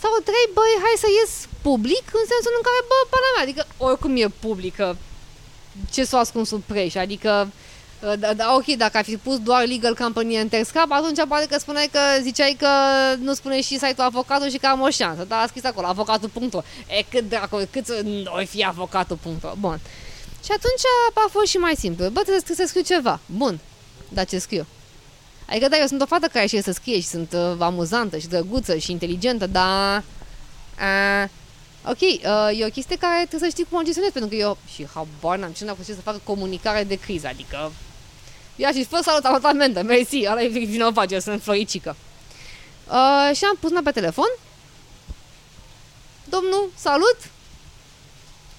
[0.00, 3.66] Sau trei, băi, hai să ies public în sensul în care, bă, pana mea, adică
[3.76, 4.96] oricum e publică,
[5.92, 7.67] ce s-o ascund sub preș, adică Uh,
[8.18, 11.58] da, da, ok, dacă ai fi pus doar legal company în Texcap, atunci poate că
[11.58, 12.68] spuneai că ziceai că
[13.20, 15.24] nu spune și site-ul avocatul și că am o șansă.
[15.24, 16.62] Dar a scris acolo, avocatul.ro.
[16.86, 19.52] E cât dracu, cât să nu fi avocatul.ro.
[19.58, 19.80] Bun.
[20.44, 20.82] Și atunci
[21.14, 22.08] a fost și mai simplu.
[22.08, 23.20] Bă, trebuie să, să scriu ceva.
[23.26, 23.60] Bun.
[24.08, 24.66] Dar ce scriu?
[25.48, 28.28] Adică da, eu sunt o fată care știe să scrie și sunt uh, amuzantă și
[28.28, 30.02] drăguță și inteligentă, dar...
[30.78, 31.28] Uh,
[31.84, 34.58] ok, uh, e o chestie care trebuie să știi cum o gestionezi, pentru că eu
[34.74, 37.72] și habar n-am ce n-am să facă comunicare de criză, adică
[38.60, 41.96] Ia și fă salut apartamentă, mersi, ăla e vinovat, eu sunt floricică.
[42.88, 44.28] Uh, și am pus pe telefon.
[46.24, 47.16] Domnul, salut!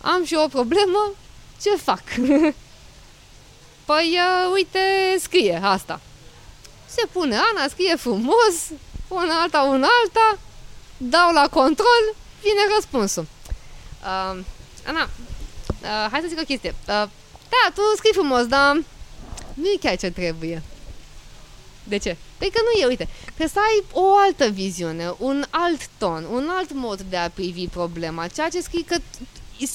[0.01, 1.11] Am și eu o problemă,
[1.61, 2.03] ce fac?
[3.89, 4.79] păi, uh, uite,
[5.19, 6.01] scrie asta.
[6.85, 8.55] Se pune Ana, scrie frumos,
[9.07, 10.39] una alta, una alta,
[10.97, 13.27] dau la control, vine răspunsul.
[14.01, 14.43] Uh,
[14.85, 15.09] Ana,
[15.81, 16.75] uh, hai să zic o chestie.
[16.79, 17.09] Uh,
[17.49, 18.83] da, tu scrii frumos, dar
[19.59, 20.63] nu e chiar ce trebuie.
[21.83, 22.17] De ce?
[22.37, 23.07] Păi că nu e, uite,
[23.37, 27.67] că să ai o altă viziune, un alt ton, un alt mod de a privi
[27.67, 28.97] problema, ceea ce scrii că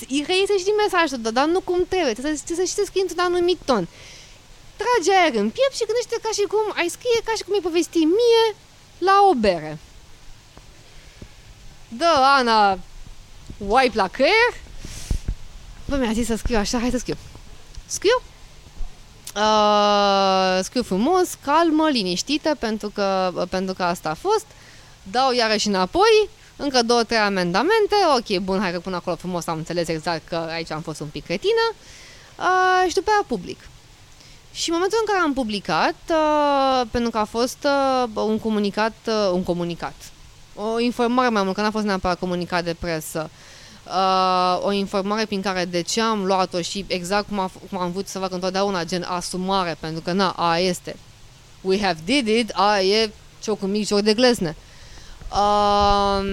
[0.09, 3.03] reiese și din mesajul tău, dar nu cum trebuie, trebuie să, să știi să scrii
[3.03, 3.89] într-un anumit ton.
[4.77, 7.67] Trage aer în piept și gândește ca și cum ai scrie, ca și cum ai
[7.69, 8.45] povesti mie
[8.99, 9.79] la o bere.
[11.89, 12.79] Dă, Ana,
[13.59, 14.53] wipe la creier.
[15.89, 17.17] Bă, mi-a zis să scriu așa, hai să scriu.
[17.87, 18.23] Scriu?
[19.37, 24.47] Uh, scriu frumos, calmă, liniștită, pentru că, pentru că asta a fost.
[25.03, 27.95] Dau iarăși înapoi, încă două, trei amendamente.
[28.17, 31.07] Ok, bun, hai că pun acolo frumos, am înțeles exact că aici am fost un
[31.07, 31.73] pic cretină.
[32.39, 33.69] Uh, și după aia public.
[34.53, 38.95] Și în momentul în care am publicat, uh, pentru că a fost uh, un comunicat,
[39.07, 39.95] uh, un comunicat,
[40.55, 43.54] o informare mai mult, că n-a fost neapărat comunicat de presă, uh,
[43.87, 47.91] uh, o informare prin care de ce am luat-o și exact cum, a, cum am
[47.93, 50.97] vrut să fac întotdeauna, gen asumare, pentru că na, a este.
[51.61, 53.11] We have did it, a e
[53.43, 54.57] ciocul mic, joc de glezne.
[55.33, 56.25] Uh,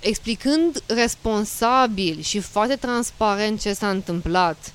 [0.00, 4.72] explicând responsabil și foarte transparent ce s-a întâmplat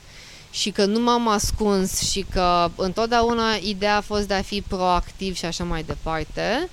[0.51, 5.35] și că nu m-am ascuns și că întotdeauna ideea a fost de a fi proactiv
[5.35, 6.69] și așa mai departe, uh,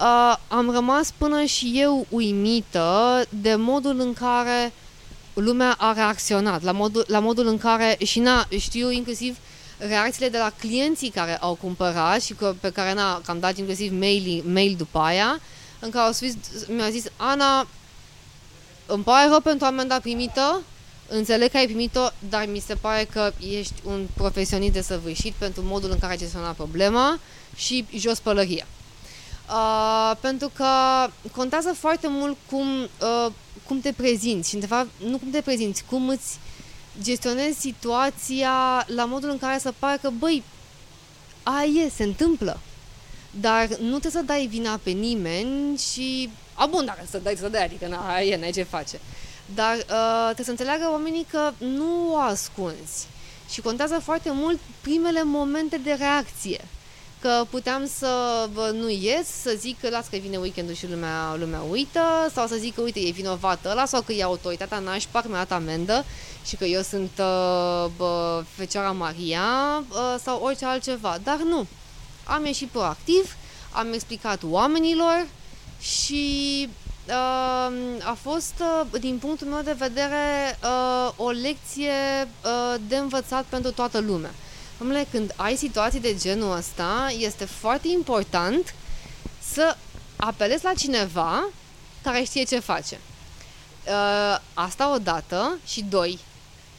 [0.00, 4.72] uh, am rămas până și eu uimită de modul în care
[5.34, 9.36] lumea a reacționat, la modul, la modul în care, și na, știu inclusiv
[9.78, 13.92] reacțiile de la clienții care au cumpărat și că, pe care na, am dat inclusiv
[13.98, 15.40] mail, mail după aia,
[15.78, 16.32] în care au spus,
[16.68, 17.66] mi-a zis, Ana,
[18.86, 20.62] îmi pare rău pentru amenda primită,
[21.08, 25.90] înțeleg că ai primit-o, dar mi se pare că ești un profesionist desăvârșit pentru modul
[25.90, 27.18] în care ai gestionat problema
[27.56, 28.66] și jos pălăria.
[29.48, 30.66] Uh, pentru că
[31.32, 33.32] contează foarte mult cum, uh,
[33.66, 36.38] cum te prezinți și, de fapt, nu cum te prezinți, cum îți
[37.02, 40.42] gestionezi situația la modul în care să pare că, băi,
[41.42, 42.60] aia e, se întâmplă.
[43.40, 46.30] Dar nu trebuie să dai vina pe nimeni și...
[46.54, 49.00] A, bun, dacă să dai, să dai, adică na, aia e, n-ai ce face.
[49.54, 53.06] Dar uh, trebuie să înțeleagă oamenii că nu o ascunzi.
[53.50, 56.64] Și contează foarte mult primele momente de reacție
[57.22, 58.08] că puteam să
[58.52, 62.00] bă, nu ies, să zic că las că vine weekendul și lumea, lumea uită,
[62.34, 65.52] sau să zic că uite, e vinovat ăla, sau că e autoritatea nașpa, mi-a dat
[65.52, 66.04] amendă
[66.46, 69.42] și că eu sunt uh, bă, Fecioara Maria
[69.88, 71.18] uh, sau orice altceva.
[71.22, 71.66] Dar nu.
[72.24, 73.36] Am ieșit proactiv,
[73.72, 75.26] am explicat oamenilor
[75.80, 76.68] și
[77.08, 77.72] uh,
[78.04, 83.70] a fost, uh, din punctul meu de vedere, uh, o lecție uh, de învățat pentru
[83.70, 84.30] toată lumea.
[84.82, 88.74] Dom'le, când ai situații de genul ăsta, este foarte important
[89.52, 89.76] să
[90.16, 91.48] apelezi la cineva
[92.02, 93.00] care știe ce face.
[93.86, 96.18] Uh, asta o dată și doi,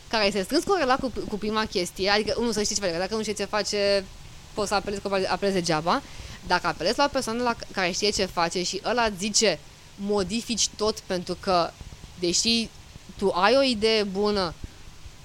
[0.08, 3.16] care este strâns corelat cu, cu prima chestie, adică unul să știi ce face, dacă
[3.16, 4.06] nu știi ce face,
[4.54, 6.02] poți să apelezi, că apelezi degeaba,
[6.48, 9.60] dacă apelezi la o persoană la care știe ce face și ăla zice
[9.96, 11.72] modifici tot pentru că,
[12.20, 12.70] deși
[13.18, 14.54] tu ai o idee bună,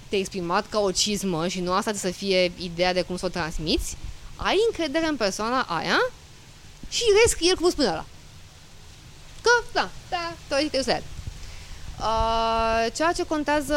[0.09, 3.29] te-ai exprimat ca o cizmă și nu asta să fie ideea de cum să o
[3.29, 3.97] transmiți,
[4.37, 6.11] ai încredere în persoana aia
[6.89, 8.05] și rescrie el cum spune ăla.
[9.41, 10.91] Că, da, da, te uiți
[11.99, 13.77] Uh, ceea ce contează,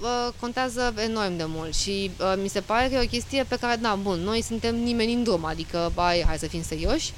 [0.00, 3.56] uh, contează enorm de mult și uh, mi se pare că e o chestie pe
[3.56, 7.12] care, da, bun, noi suntem nimeni în drum, adică, bai, hai să fim serioși.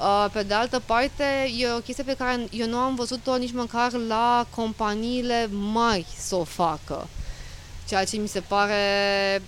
[0.00, 1.24] Uh, pe de altă parte,
[1.58, 6.34] e o chestie pe care eu nu am văzut-o nici măcar la companiile mari să
[6.34, 7.08] o facă.
[7.88, 8.74] Ceea ce mi se pare,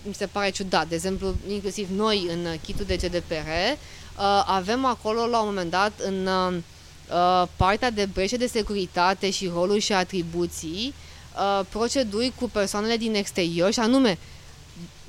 [0.02, 0.88] mi se pare ciudat.
[0.88, 5.92] De exemplu, inclusiv noi în kitul de GDPR uh, avem acolo la un moment dat
[5.98, 6.62] în uh,
[7.10, 10.94] Uh, partea de breșe de securitate și roluri și atribuții,
[11.36, 14.18] uh, proceduri cu persoanele din exterior și anume,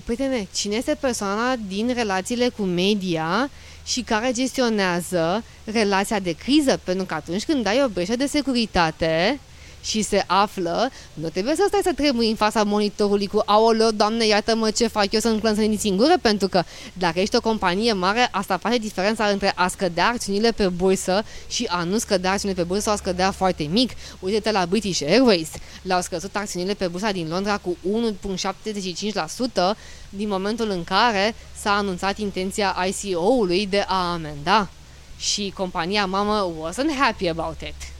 [0.03, 3.49] prietene, cine este persoana din relațiile cu media
[3.85, 6.79] și care gestionează relația de criză?
[6.83, 9.39] Pentru că atunci când ai o breșă de securitate,
[9.85, 14.25] și se află, nu trebuie să stai să trebuie în fața monitorului cu aoleo, doamne,
[14.25, 16.63] iată-mă ce fac eu să-mi clănțăni singură, pentru că
[16.93, 21.65] dacă ești o companie mare, asta face diferența între a scădea acțiunile pe bursă și
[21.69, 23.91] a nu scădea acțiunile pe bursă sau a scădea foarte mic.
[24.19, 25.49] Uite-te la British Airways,
[25.81, 27.77] le-au scăzut acțiunile pe bursa din Londra cu
[29.73, 29.77] 1,75%
[30.09, 34.69] din momentul în care s-a anunțat intenția ICO-ului de a amenda.
[35.17, 37.94] Și compania mamă wasn't happy about it.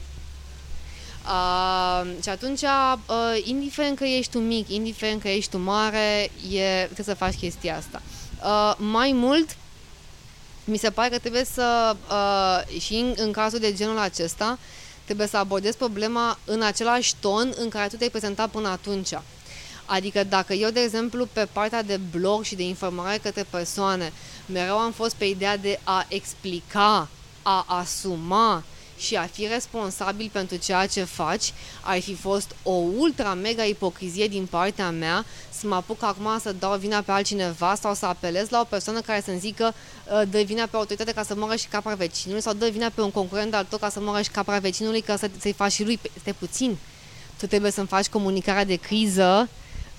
[1.26, 6.82] Uh, și atunci, uh, indiferent că ești tu mic, indiferent că ești tu mare, e,
[6.84, 8.02] trebuie să faci chestia asta.
[8.42, 9.56] Uh, mai mult,
[10.64, 14.58] mi se pare că trebuie să, uh, și în, în cazul de genul acesta,
[15.04, 19.12] trebuie să abordezi problema în același ton în care tu te-ai prezentat până atunci.
[19.84, 24.12] Adică dacă eu, de exemplu, pe partea de blog și de informare către persoane,
[24.46, 27.08] mereu am fost pe ideea de a explica,
[27.42, 28.64] a asuma,
[28.98, 34.26] și a fi responsabil pentru ceea ce faci ar fi fost o ultra mega ipocrizie
[34.26, 38.48] din partea mea să mă apuc acum să dau vina pe altcineva sau să apelez
[38.48, 41.66] la o persoană care să-mi zică uh, dă vina pe autoritate ca să moară și
[41.66, 44.58] capra vecinului sau dă vina pe un concurent al tău ca să moară și capra
[44.58, 45.98] vecinului ca să, să-i faci și lui.
[46.16, 46.76] Este puțin.
[47.38, 49.48] Tu trebuie să-mi faci comunicarea de criză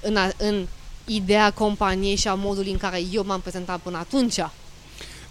[0.02, 0.68] în, a, în
[1.06, 4.40] ideea companiei și a modului în care eu m-am prezentat până atunci.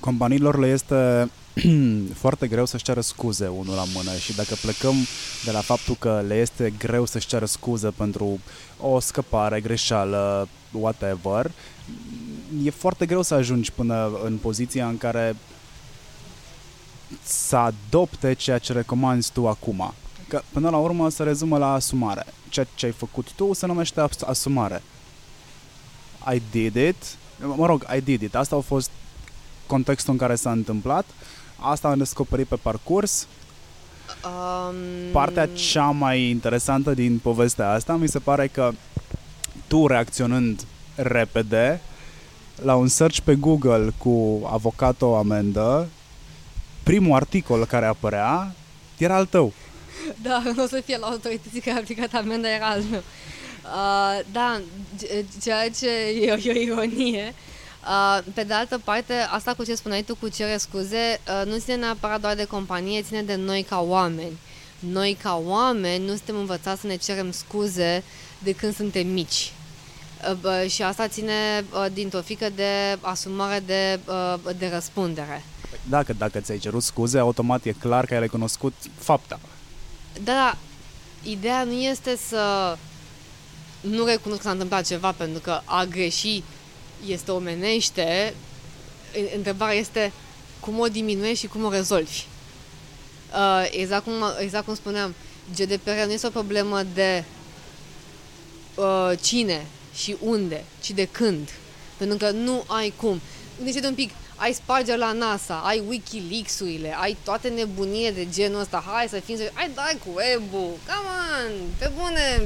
[0.07, 1.31] Companiilor le este
[2.23, 4.95] foarte greu să-și ceară scuze unul la mână și dacă plecăm
[5.45, 8.41] de la faptul că le este greu să-și ceară scuze pentru
[8.81, 11.51] o scăpare, greșeală, whatever,
[12.63, 15.37] e foarte greu să ajungi până în poziția în care
[17.23, 19.95] să adopte ceea ce recomanzi tu acum.
[20.29, 22.25] Că până la urmă se rezumă la asumare.
[22.49, 24.83] Ceea ce ai făcut tu se numește asumare.
[26.35, 27.17] I did it.
[27.57, 28.35] Mă rog, I did it.
[28.35, 28.91] Asta a fost
[29.67, 31.05] contextul în care s-a întâmplat
[31.57, 33.27] Asta am descoperit pe parcurs.
[34.25, 34.75] Um...
[35.13, 38.73] Partea cea mai interesantă din povestea asta mi se pare că
[39.67, 40.65] tu reacționând
[40.95, 41.81] repede
[42.63, 45.89] la un search pe Google cu avocato amendă,
[46.83, 48.55] primul articol care apărea
[48.99, 49.53] era al tău.
[50.23, 53.03] Da, nu o să fie la autorității care a aplicat amenda, era al meu.
[53.65, 54.61] Uh, da,
[55.43, 55.89] ceea ce
[56.21, 57.35] e o, e o ironie
[57.87, 61.59] Uh, pe de altă parte, asta cu ce spuneai tu cu cere scuze, uh, nu
[61.59, 64.39] ține neapărat doar de companie, ține de noi ca oameni.
[64.79, 68.03] Noi ca oameni nu suntem învățați să ne cerem scuze
[68.39, 69.53] de când suntem mici.
[70.43, 74.01] Uh, și asta ține dintr-o fică de asumare de,
[74.59, 75.45] de răspundere.
[75.89, 79.41] Dacă, dacă ți-ai cerut scuze, automat e clar că ai recunoscut fapta.
[80.25, 80.57] Da, da.
[81.23, 82.77] Ideea nu este să
[83.81, 86.43] nu recunosc că s-a întâmplat ceva pentru că a greși
[87.07, 88.35] este omenește,
[89.35, 90.13] întrebarea este
[90.61, 92.25] cum o diminuezi și cum o rezolvi.
[93.33, 95.15] Uh, exact, cum, exact cum spuneam,
[95.57, 97.25] GDPR nu este o problemă de
[98.75, 101.49] uh, cine și unde, ci de când.
[101.97, 103.21] Pentru că nu ai cum.
[103.57, 108.85] Gândește-te un pic, ai sparge la NASA, ai Wikileaks-urile, ai toate nebunie de genul ăsta,
[108.87, 112.43] hai să fim, ai dai cu web-ul, come on, pe bune,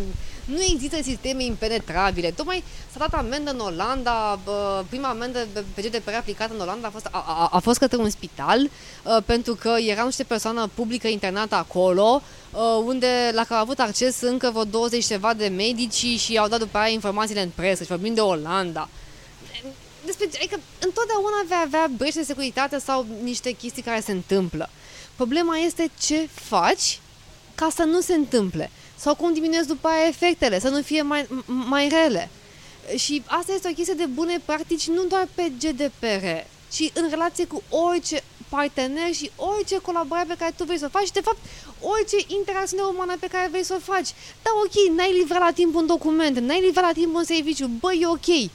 [0.50, 2.30] Nu există sisteme impenetrabile.
[2.30, 4.38] Tocmai s-a dat amendă în Olanda,
[4.88, 8.10] prima amendă pe GDPR aplicată în Olanda a fost, a, a, a fost către un
[8.10, 12.22] spital uh, pentru că erau niște persoană publică internată acolo
[12.52, 16.48] uh, unde, la care au avut acces încă vreo 20 ceva de medici și au
[16.48, 18.88] dat după aia informațiile în presă și vorbim de Olanda
[20.04, 24.70] despre, adică întotdeauna vei avea brește de securitate sau niște chestii care se întâmplă.
[25.16, 27.00] Problema este ce faci
[27.54, 28.70] ca să nu se întâmple
[29.00, 32.30] sau cum diminuezi după aia efectele, să nu fie mai, mai rele.
[32.96, 36.26] Și asta este o chestie de bune practici nu doar pe GDPR,
[36.72, 40.98] ci în relație cu orice partener și orice colaborare pe care tu vrei să o
[40.98, 41.38] faci și, de fapt,
[41.80, 44.08] orice interacțiune umană pe care vrei să o faci.
[44.42, 47.98] Da, ok, n-ai livrat la timp un document, n-ai livrat la timp un serviciu, băi,
[48.02, 48.50] e ok.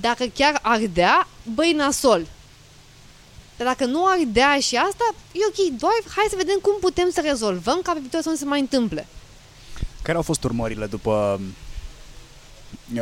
[0.00, 2.26] Dacă chiar ardea, băi, nasol.
[3.56, 7.20] Dar dacă nu ardea și asta, e ok, doar hai să vedem cum putem să
[7.20, 9.06] rezolvăm ca pe viitor să nu se mai întâmple.
[10.06, 11.40] Care au fost urmările după...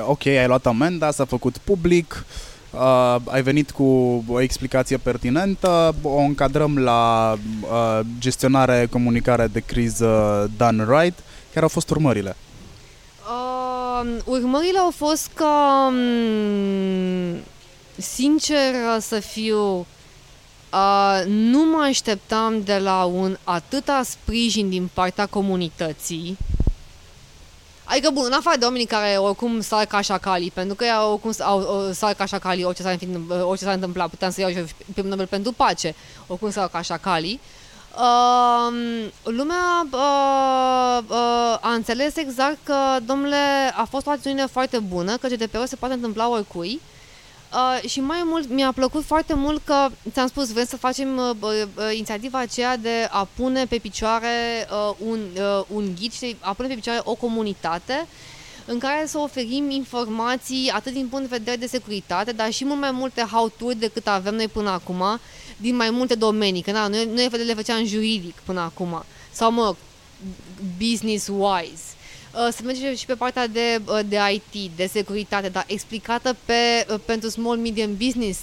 [0.07, 2.25] Ok, ai luat amenda, s-a făcut public,
[2.71, 3.85] uh, ai venit cu
[4.29, 7.33] o explicație pertinentă, o încadrăm la
[7.63, 11.19] uh, gestionare, comunicare de criză done right.
[11.53, 12.37] Care au fost urmările?
[13.29, 15.49] Uh, urmările au fost că,
[15.89, 17.39] um,
[17.97, 19.87] sincer să fiu,
[20.73, 26.37] uh, nu mă așteptam de la un atâta sprijin din partea comunității.
[27.85, 31.33] Adică, bun, în afară de oamenii care oricum sar ca șacalii, pentru că ei oricum
[31.39, 32.99] au, sar ca șacalii orice s-ar,
[33.43, 35.95] orice s-ar întâmpla, puteam să iau și primul Nobel pentru pace,
[36.27, 37.41] oricum sar ca șacalii.
[37.97, 38.75] Uh,
[39.23, 42.77] lumea uh, uh, a înțeles exact că,
[43.07, 46.81] domnule, a fost o atitudine foarte bună, că GDPR se poate întâmpla oricui.
[46.83, 46.95] Uh,
[47.87, 51.61] și mai mult, mi-a plăcut foarte mult că, ți-am spus, vrem să facem uh, uh,
[51.93, 56.69] inițiativa aceea de a pune pe picioare uh, un, uh, un ghid și a pune
[56.69, 58.07] pe picioare o comunitate
[58.67, 62.81] în care să oferim informații atât din punct de vedere de securitate, dar și mult
[62.81, 65.21] mai multe how-to decât avem noi până acum,
[65.57, 69.75] din mai multe domenii, că na, noi, noi le făceam juridic până acum, sau mă,
[70.79, 71.95] business-wise.
[72.35, 76.87] Uh, să mergem și pe partea de, uh, de IT, de securitate, dar explicată pe,
[76.91, 78.39] uh, pentru small medium business,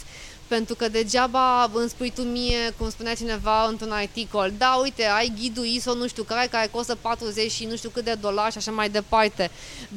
[0.48, 5.34] pentru că degeaba îmi spui tu mie, cum spunea cineva într-un articol, da, uite, ai
[5.40, 8.58] ghidul ISO nu știu care, care costă 40 și nu știu cât de dolari și
[8.58, 9.52] așa mai departe.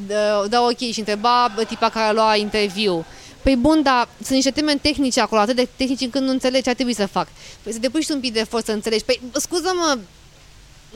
[0.07, 3.05] Da, da ok, și întreba tipa care a luat interviu.
[3.43, 6.69] Păi bun, dar sunt niște teme tehnice acolo, atât de tehnici încât nu înțelegi ce
[6.69, 7.29] ar trebui să fac.
[7.63, 9.05] Păi să depui și un pic de efort să înțelegi.
[9.05, 9.99] Păi, scuză-mă,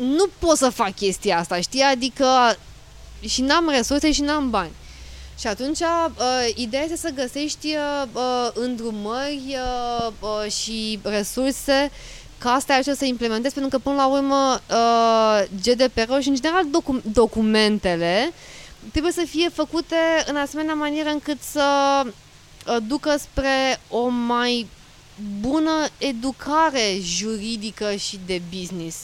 [0.01, 1.82] nu pot să fac chestia asta, știi?
[1.82, 2.26] Adică
[3.20, 4.72] și n-am resurse și n-am bani.
[5.38, 11.90] Și atunci, uh, ideea este să găsești uh, uh îndrumări uh, uh, și resurse
[12.38, 16.64] ca asta ai să implementezi, pentru că, până la urmă, uh, GDPR și, în general,
[16.70, 18.32] docu- documentele
[18.90, 19.96] trebuie să fie făcute
[20.26, 24.66] în asemenea manieră încât să uh, ducă spre o mai
[25.40, 28.96] bună educare juridică și de business.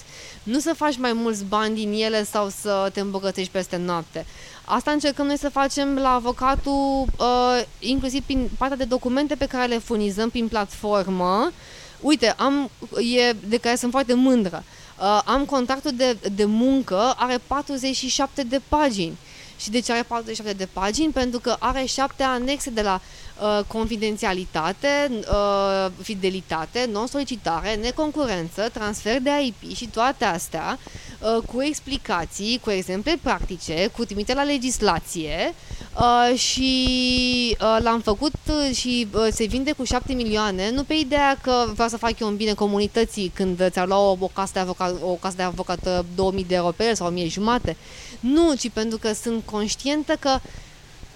[0.42, 4.26] Nu să faci mai mulți bani din ele sau să te îmbogățești peste noapte.
[4.64, 9.66] Asta încercăm noi să facem la avocatul, uh, inclusiv prin partea de documente pe care
[9.66, 11.52] le furnizăm prin platformă.
[12.00, 12.70] Uite, am,
[13.16, 14.64] e, de care sunt foarte mândră.
[14.98, 19.16] Uh, am contractul de, de muncă, are 47 de pagini.
[19.64, 21.12] Și de ce are 47 de pagini?
[21.12, 23.00] Pentru că are șapte anexe de la
[23.40, 32.60] uh, confidențialitate, uh, fidelitate, non-solicitare, neconcurență, transfer de IP și toate astea uh, cu explicații,
[32.62, 35.54] cu exemple practice, cu trimite la legislație
[35.98, 40.94] uh, și uh, l-am făcut uh, și uh, se vinde cu 7 milioane, nu pe
[40.94, 44.50] ideea că vreau să fac eu un bine comunității când ți-ar lua o, o casă
[44.54, 47.76] de avocat, o casă de avocat 2000 de euro pe el sau 1000 jumate.
[48.24, 50.38] Nu, ci pentru că sunt conștientă că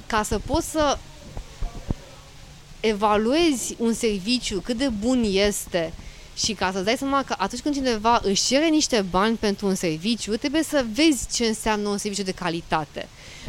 [0.06, 0.98] ca să poți să
[2.80, 5.92] evaluezi un serviciu, cât de bun este
[6.36, 9.74] și ca să-ți dai seama că atunci când cineva își cere niște bani pentru un
[9.74, 13.08] serviciu, trebuie să vezi ce înseamnă un serviciu de calitate.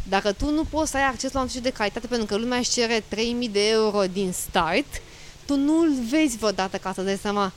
[0.10, 2.57] Dacă tu nu poți să ai acces la un serviciu de calitate pentru că lumea
[2.57, 5.01] își cere 3000 de euro din start,
[5.45, 7.53] tu nu îl vezi vreodată ca să-ți dai seama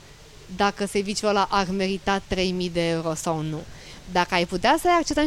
[0.55, 3.59] dacă serviciul ăla ar merita 3000 de euro sau nu.
[4.13, 5.21] Dacă ai putea să ai acces la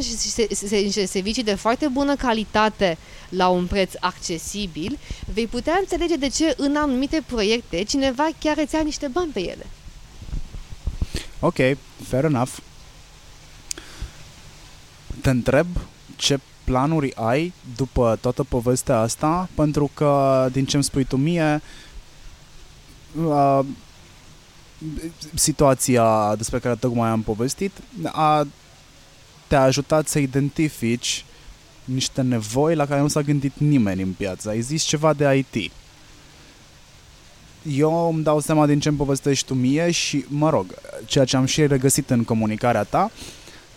[0.80, 4.98] niște servicii de foarte bună calitate la un preț accesibil,
[5.32, 9.40] vei putea înțelege de ce în anumite proiecte cineva chiar îți ia niște bani pe
[9.40, 9.66] ele.
[11.40, 11.56] Ok,
[12.08, 12.52] fair enough.
[15.20, 15.66] Te întreb
[16.16, 21.62] ce planuri ai după toată povestea asta, pentru că, din ce îmi spui tu mie,
[23.24, 23.60] uh,
[25.34, 27.72] situația despre care tocmai am povestit
[28.04, 28.46] a
[29.46, 31.24] te-a ajutat să identifici
[31.84, 34.48] niște nevoi la care nu s-a gândit nimeni în piață.
[34.48, 35.70] Ai zis ceva de IT.
[37.68, 40.66] Eu îmi dau seama din ce îmi povestești tu mie și, mă rog,
[41.04, 43.10] ceea ce am și regăsit în comunicarea ta,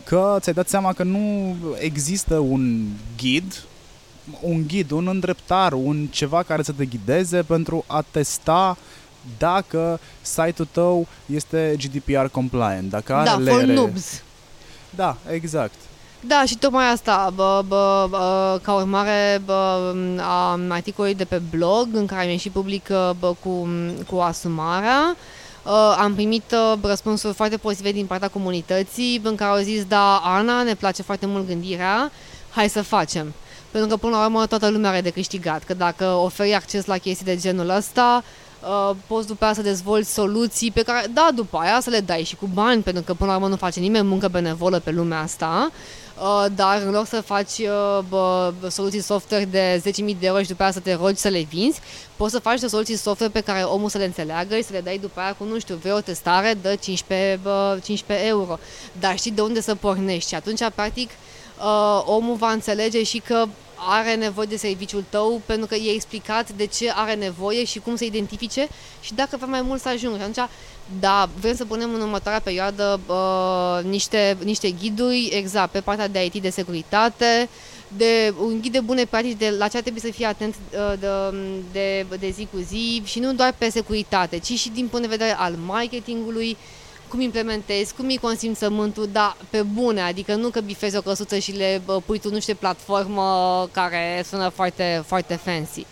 [0.04, 2.86] că ți-ai dat seama că nu există un
[3.18, 3.64] ghid,
[4.42, 8.78] un ghid, un îndreptar, un ceva care să te ghideze pentru a testa
[9.38, 14.24] dacă site-ul tău este GDPR compliant, dacă are Da, for leere- noobs.
[14.96, 15.74] Da, exact.
[16.22, 21.88] Da, și tocmai asta, bă, bă, bă, ca urmare bă, a articolului de pe blog,
[21.92, 22.88] în care mi-am și public
[23.20, 23.68] bă, cu,
[24.10, 25.16] cu asumarea,
[25.64, 30.16] uh, am primit uh, răspunsuri foarte pozitive din partea comunității, în care au zis, da,
[30.16, 32.12] Ana, ne place foarte mult gândirea,
[32.50, 33.34] hai să facem.
[33.72, 36.98] Pentru că, până la urmă, toată lumea are de câștigat, că dacă oferi acces la
[36.98, 38.49] chestii de genul ăsta, uh,
[39.08, 42.36] poți după aia să dezvolți soluții pe care, da, după aia să le dai și
[42.36, 45.72] cu bani, pentru că până la urmă nu face nimeni muncă benevolă pe lumea asta,
[46.20, 50.48] uh, dar în loc să faci uh, bă, soluții software de 10.000 de euro și
[50.48, 51.80] după aia să te rogi să le vinzi,
[52.16, 54.82] poți să faci de soluții software pe care omul să le înțeleagă și să le
[54.82, 58.60] dai după aia cu, nu știu, vrei o testare de 15, bă, 15 euro,
[59.00, 60.30] dar știi de unde să pornești?
[60.30, 61.10] Și atunci, practic,
[61.60, 63.46] uh, omul va înțelege și că
[63.88, 67.96] are nevoie de serviciul tău pentru că i-ai explicat de ce are nevoie și cum
[67.96, 68.68] să identifice
[69.02, 70.16] și dacă vrea mai mult să ajungă.
[70.16, 70.50] Și atunci,
[71.00, 76.26] da, vrem să punem în următoarea perioadă uh, niște, niște ghiduri, exact, pe partea de
[76.26, 77.50] IT de securitate,
[77.98, 81.00] de un ghid de bune practici de la ce ar trebui să fie atent uh,
[81.00, 81.08] de,
[81.72, 85.16] de, de zi cu zi și nu doar pe securitate, ci și din punct de
[85.16, 86.58] vedere al marketingului,
[87.10, 91.52] cum implementezi, cum îi consimțământul, dar pe bune, adică nu că bifezi o căsuță și
[91.52, 95.86] le bă, pui tu nu știu platformă care sună foarte, foarte fancy.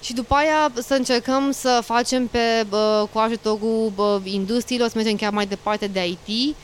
[0.00, 5.16] Și după aia să încercăm să facem pe, bă, cu ajutorul bă, industriilor, să mergem
[5.16, 6.56] chiar mai departe de IT,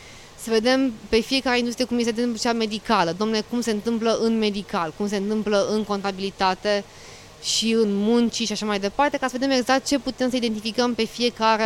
[0.42, 4.94] să vedem pe fiecare industrie cum este cea medicală, domnule, cum se întâmplă în medical,
[4.96, 6.84] cum se întâmplă în contabilitate
[7.42, 10.94] și în munci și așa mai departe, ca să vedem exact ce putem să identificăm
[10.94, 11.64] pe fiecare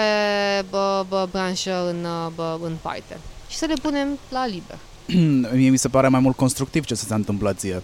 [0.71, 3.19] bă, bă, branșă în, bă, în parte
[3.49, 4.79] și să le punem la liber.
[5.59, 7.83] Mie mi se pare mai mult constructiv ce se întâmplă ție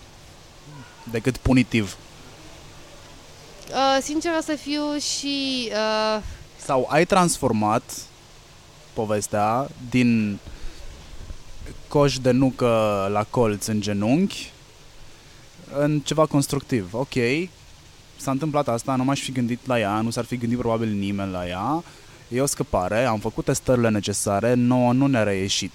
[1.10, 1.96] decât punitiv.
[3.70, 5.68] Uh, sinceră să fiu și...
[5.70, 6.22] Uh,
[6.56, 7.92] Sau ai transformat
[8.92, 10.38] povestea din
[11.88, 14.52] coș de nucă la colț în genunchi
[15.74, 16.94] în ceva constructiv.
[16.94, 17.14] Ok,
[18.22, 21.30] s-a întâmplat asta, nu m-aș fi gândit la ea, nu s-ar fi gândit probabil nimeni
[21.30, 21.84] la ea.
[22.28, 25.72] E o scăpare, am făcut testările necesare, nouă nu ne-a reieșit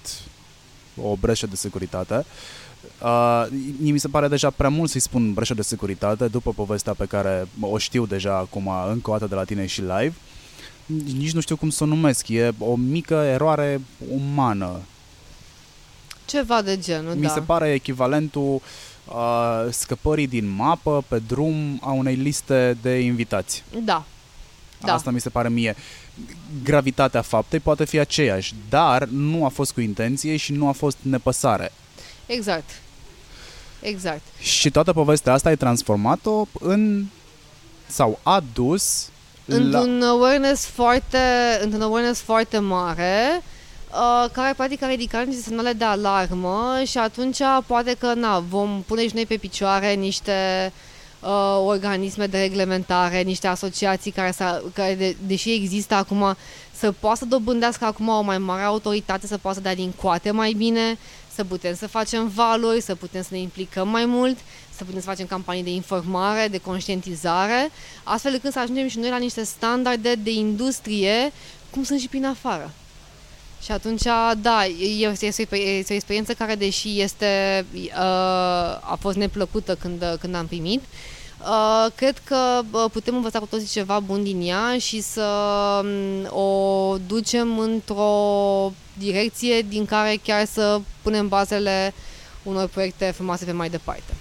[1.02, 2.24] o breșă de securitate.
[3.02, 3.46] Uh,
[3.78, 7.48] mi se pare deja prea mult să-i spun breșă de securitate după povestea pe care
[7.60, 10.14] o știu deja acum încă o dată de la tine și live.
[11.16, 13.80] Nici nu știu cum să o numesc, e o mică eroare
[14.10, 14.80] umană.
[16.24, 17.28] Ceva de genul, Mi da.
[17.28, 18.60] se pare echivalentul uh,
[19.70, 23.62] scăpării din mapă pe drum a unei liste de invitați.
[23.84, 24.04] Da.
[24.80, 24.94] Da.
[24.94, 25.76] Asta mi se pare mie.
[26.64, 30.96] Gravitatea faptei poate fi aceeași, dar nu a fost cu intenție și nu a fost
[31.02, 31.72] nepăsare.
[32.26, 32.70] Exact.
[33.80, 34.20] Exact.
[34.40, 37.04] Și toată povestea asta ai transformat-o în
[37.86, 39.08] sau a dus
[39.44, 39.56] la...
[39.56, 41.18] Într-un awareness foarte,
[41.62, 43.42] într-un awareness foarte mare,
[43.92, 48.82] uh, care practic a ridicat niște semnale de alarmă și atunci poate că na, vom
[48.86, 50.72] pune și noi pe picioare niște
[51.20, 56.36] uh, organisme de reglementare, niște asociații care, să, care de, deși există acum,
[56.72, 60.30] să poată să dobândească acum o mai mare autoritate, să poată să dea din coate
[60.30, 60.98] mai bine,
[61.34, 64.38] să putem să facem valori, să putem să ne implicăm mai mult,
[64.76, 67.70] să putem să facem campanii de informare, de conștientizare,
[68.04, 71.32] astfel încât să ajungem și noi la niște standarde de industrie,
[71.70, 72.72] cum sunt și prin afară.
[73.68, 74.02] Și atunci,
[74.40, 74.64] da,
[75.10, 77.92] este, este, o- este o experiență care, deși este, uh,
[78.80, 80.82] a fost neplăcută când, când am primit,
[81.40, 85.22] uh, cred că uh, putem învăța cu toții ceva bun din ea și să
[85.82, 91.94] um, o ducem într-o direcție din care chiar să punem bazele
[92.42, 94.12] unor proiecte frumoase pe mai departe.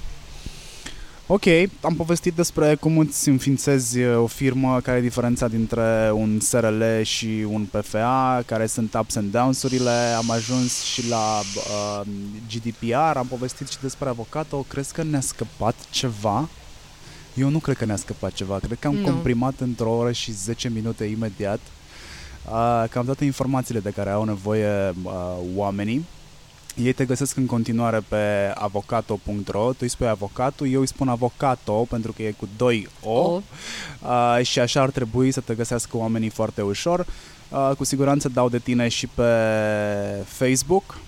[1.30, 1.44] Ok,
[1.82, 6.84] am povestit despre cum îți înființezi uh, o firmă, care e diferența dintre un SRL
[7.02, 12.08] și un PFA, care sunt ups and downs-urile, am ajuns și la uh,
[12.52, 14.66] GDPR, am povestit și despre avocato.
[14.68, 16.49] Crezi că ne-a scăpat ceva?
[17.36, 19.08] Eu nu cred că ne-a scăpat ceva, cred că am Nu.
[19.10, 21.60] comprimat într-o oră și 10 minute imediat
[22.52, 25.12] uh, cam toate informațiile de care au nevoie uh,
[25.56, 26.06] oamenii.
[26.84, 31.86] Ei te găsesc în continuare pe avocato.ro, tu îi spui avocato, eu îi spun avocato
[31.90, 33.41] pentru că e cu 2 O, O.
[34.02, 37.06] Uh, și așa ar trebui să te găsească oamenii foarte ușor.
[37.49, 39.24] Uh, cu siguranță dau de tine și pe
[40.26, 40.99] Facebook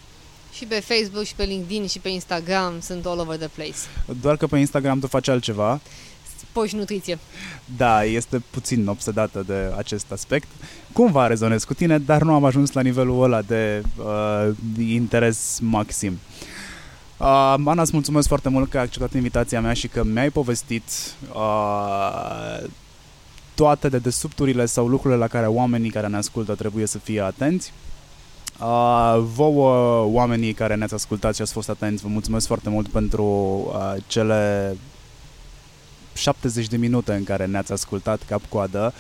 [0.54, 3.78] Și pe Facebook, și pe LinkedIn, și pe Instagram sunt all over the place.
[4.22, 5.82] Doar că pe Instagram tu faci altceva.
[6.52, 7.20] Poși nutriție.
[7.78, 10.48] Da, este puțin obsedată de acest aspect.
[10.94, 16.20] Cumva rezonez cu tine, dar nu am ajuns la nivelul ăla de uh, interes maxim.
[17.18, 20.84] Uh, Ana, îți mulțumesc foarte mult că ai acceptat invitația mea și că mi-ai povestit
[21.34, 22.64] uh,
[23.56, 27.74] toate dedesubturile sau lucrurile la care oamenii care ne ascultă trebuie să fie atenți.
[28.62, 33.24] Uh, vouă, oamenii care ne-ați ascultat și ați fost atenți, vă mulțumesc foarte mult pentru
[33.24, 34.76] uh, cele
[36.20, 38.94] 70 de minute în care ne-ați ascultat cap-coadă.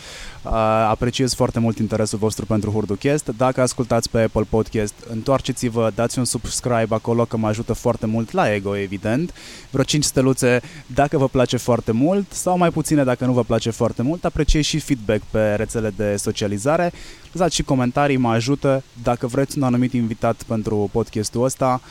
[0.44, 0.52] Uh,
[0.90, 3.32] apreciez foarte mult interesul vostru pentru Hurduchest.
[3.38, 8.32] Dacă ascultați pe Apple Podcast, întoarceți-vă, dați un subscribe acolo că mă ajută foarte mult
[8.32, 9.34] la ego, evident.
[9.70, 13.70] Vreo 5 steluțe dacă vă place foarte mult sau mai puține dacă nu vă place
[13.70, 14.26] foarte mult.
[14.26, 16.91] Apreciez și feedback pe rețele de socializare.
[17.32, 18.84] Lăsați și comentarii, mă ajută.
[19.04, 21.82] Dacă vreți un anumit invitat pentru podcastul ăsta,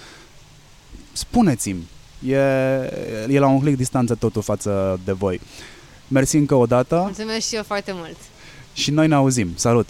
[1.12, 1.86] spuneți-mi
[2.26, 2.36] E,
[3.28, 5.40] e la un click distanță totul față de voi.
[6.08, 6.96] Mersi încă o dată.
[6.96, 8.16] Mulțumesc și eu foarte mult.
[8.72, 9.50] Și noi ne auzim.
[9.54, 9.88] Salut!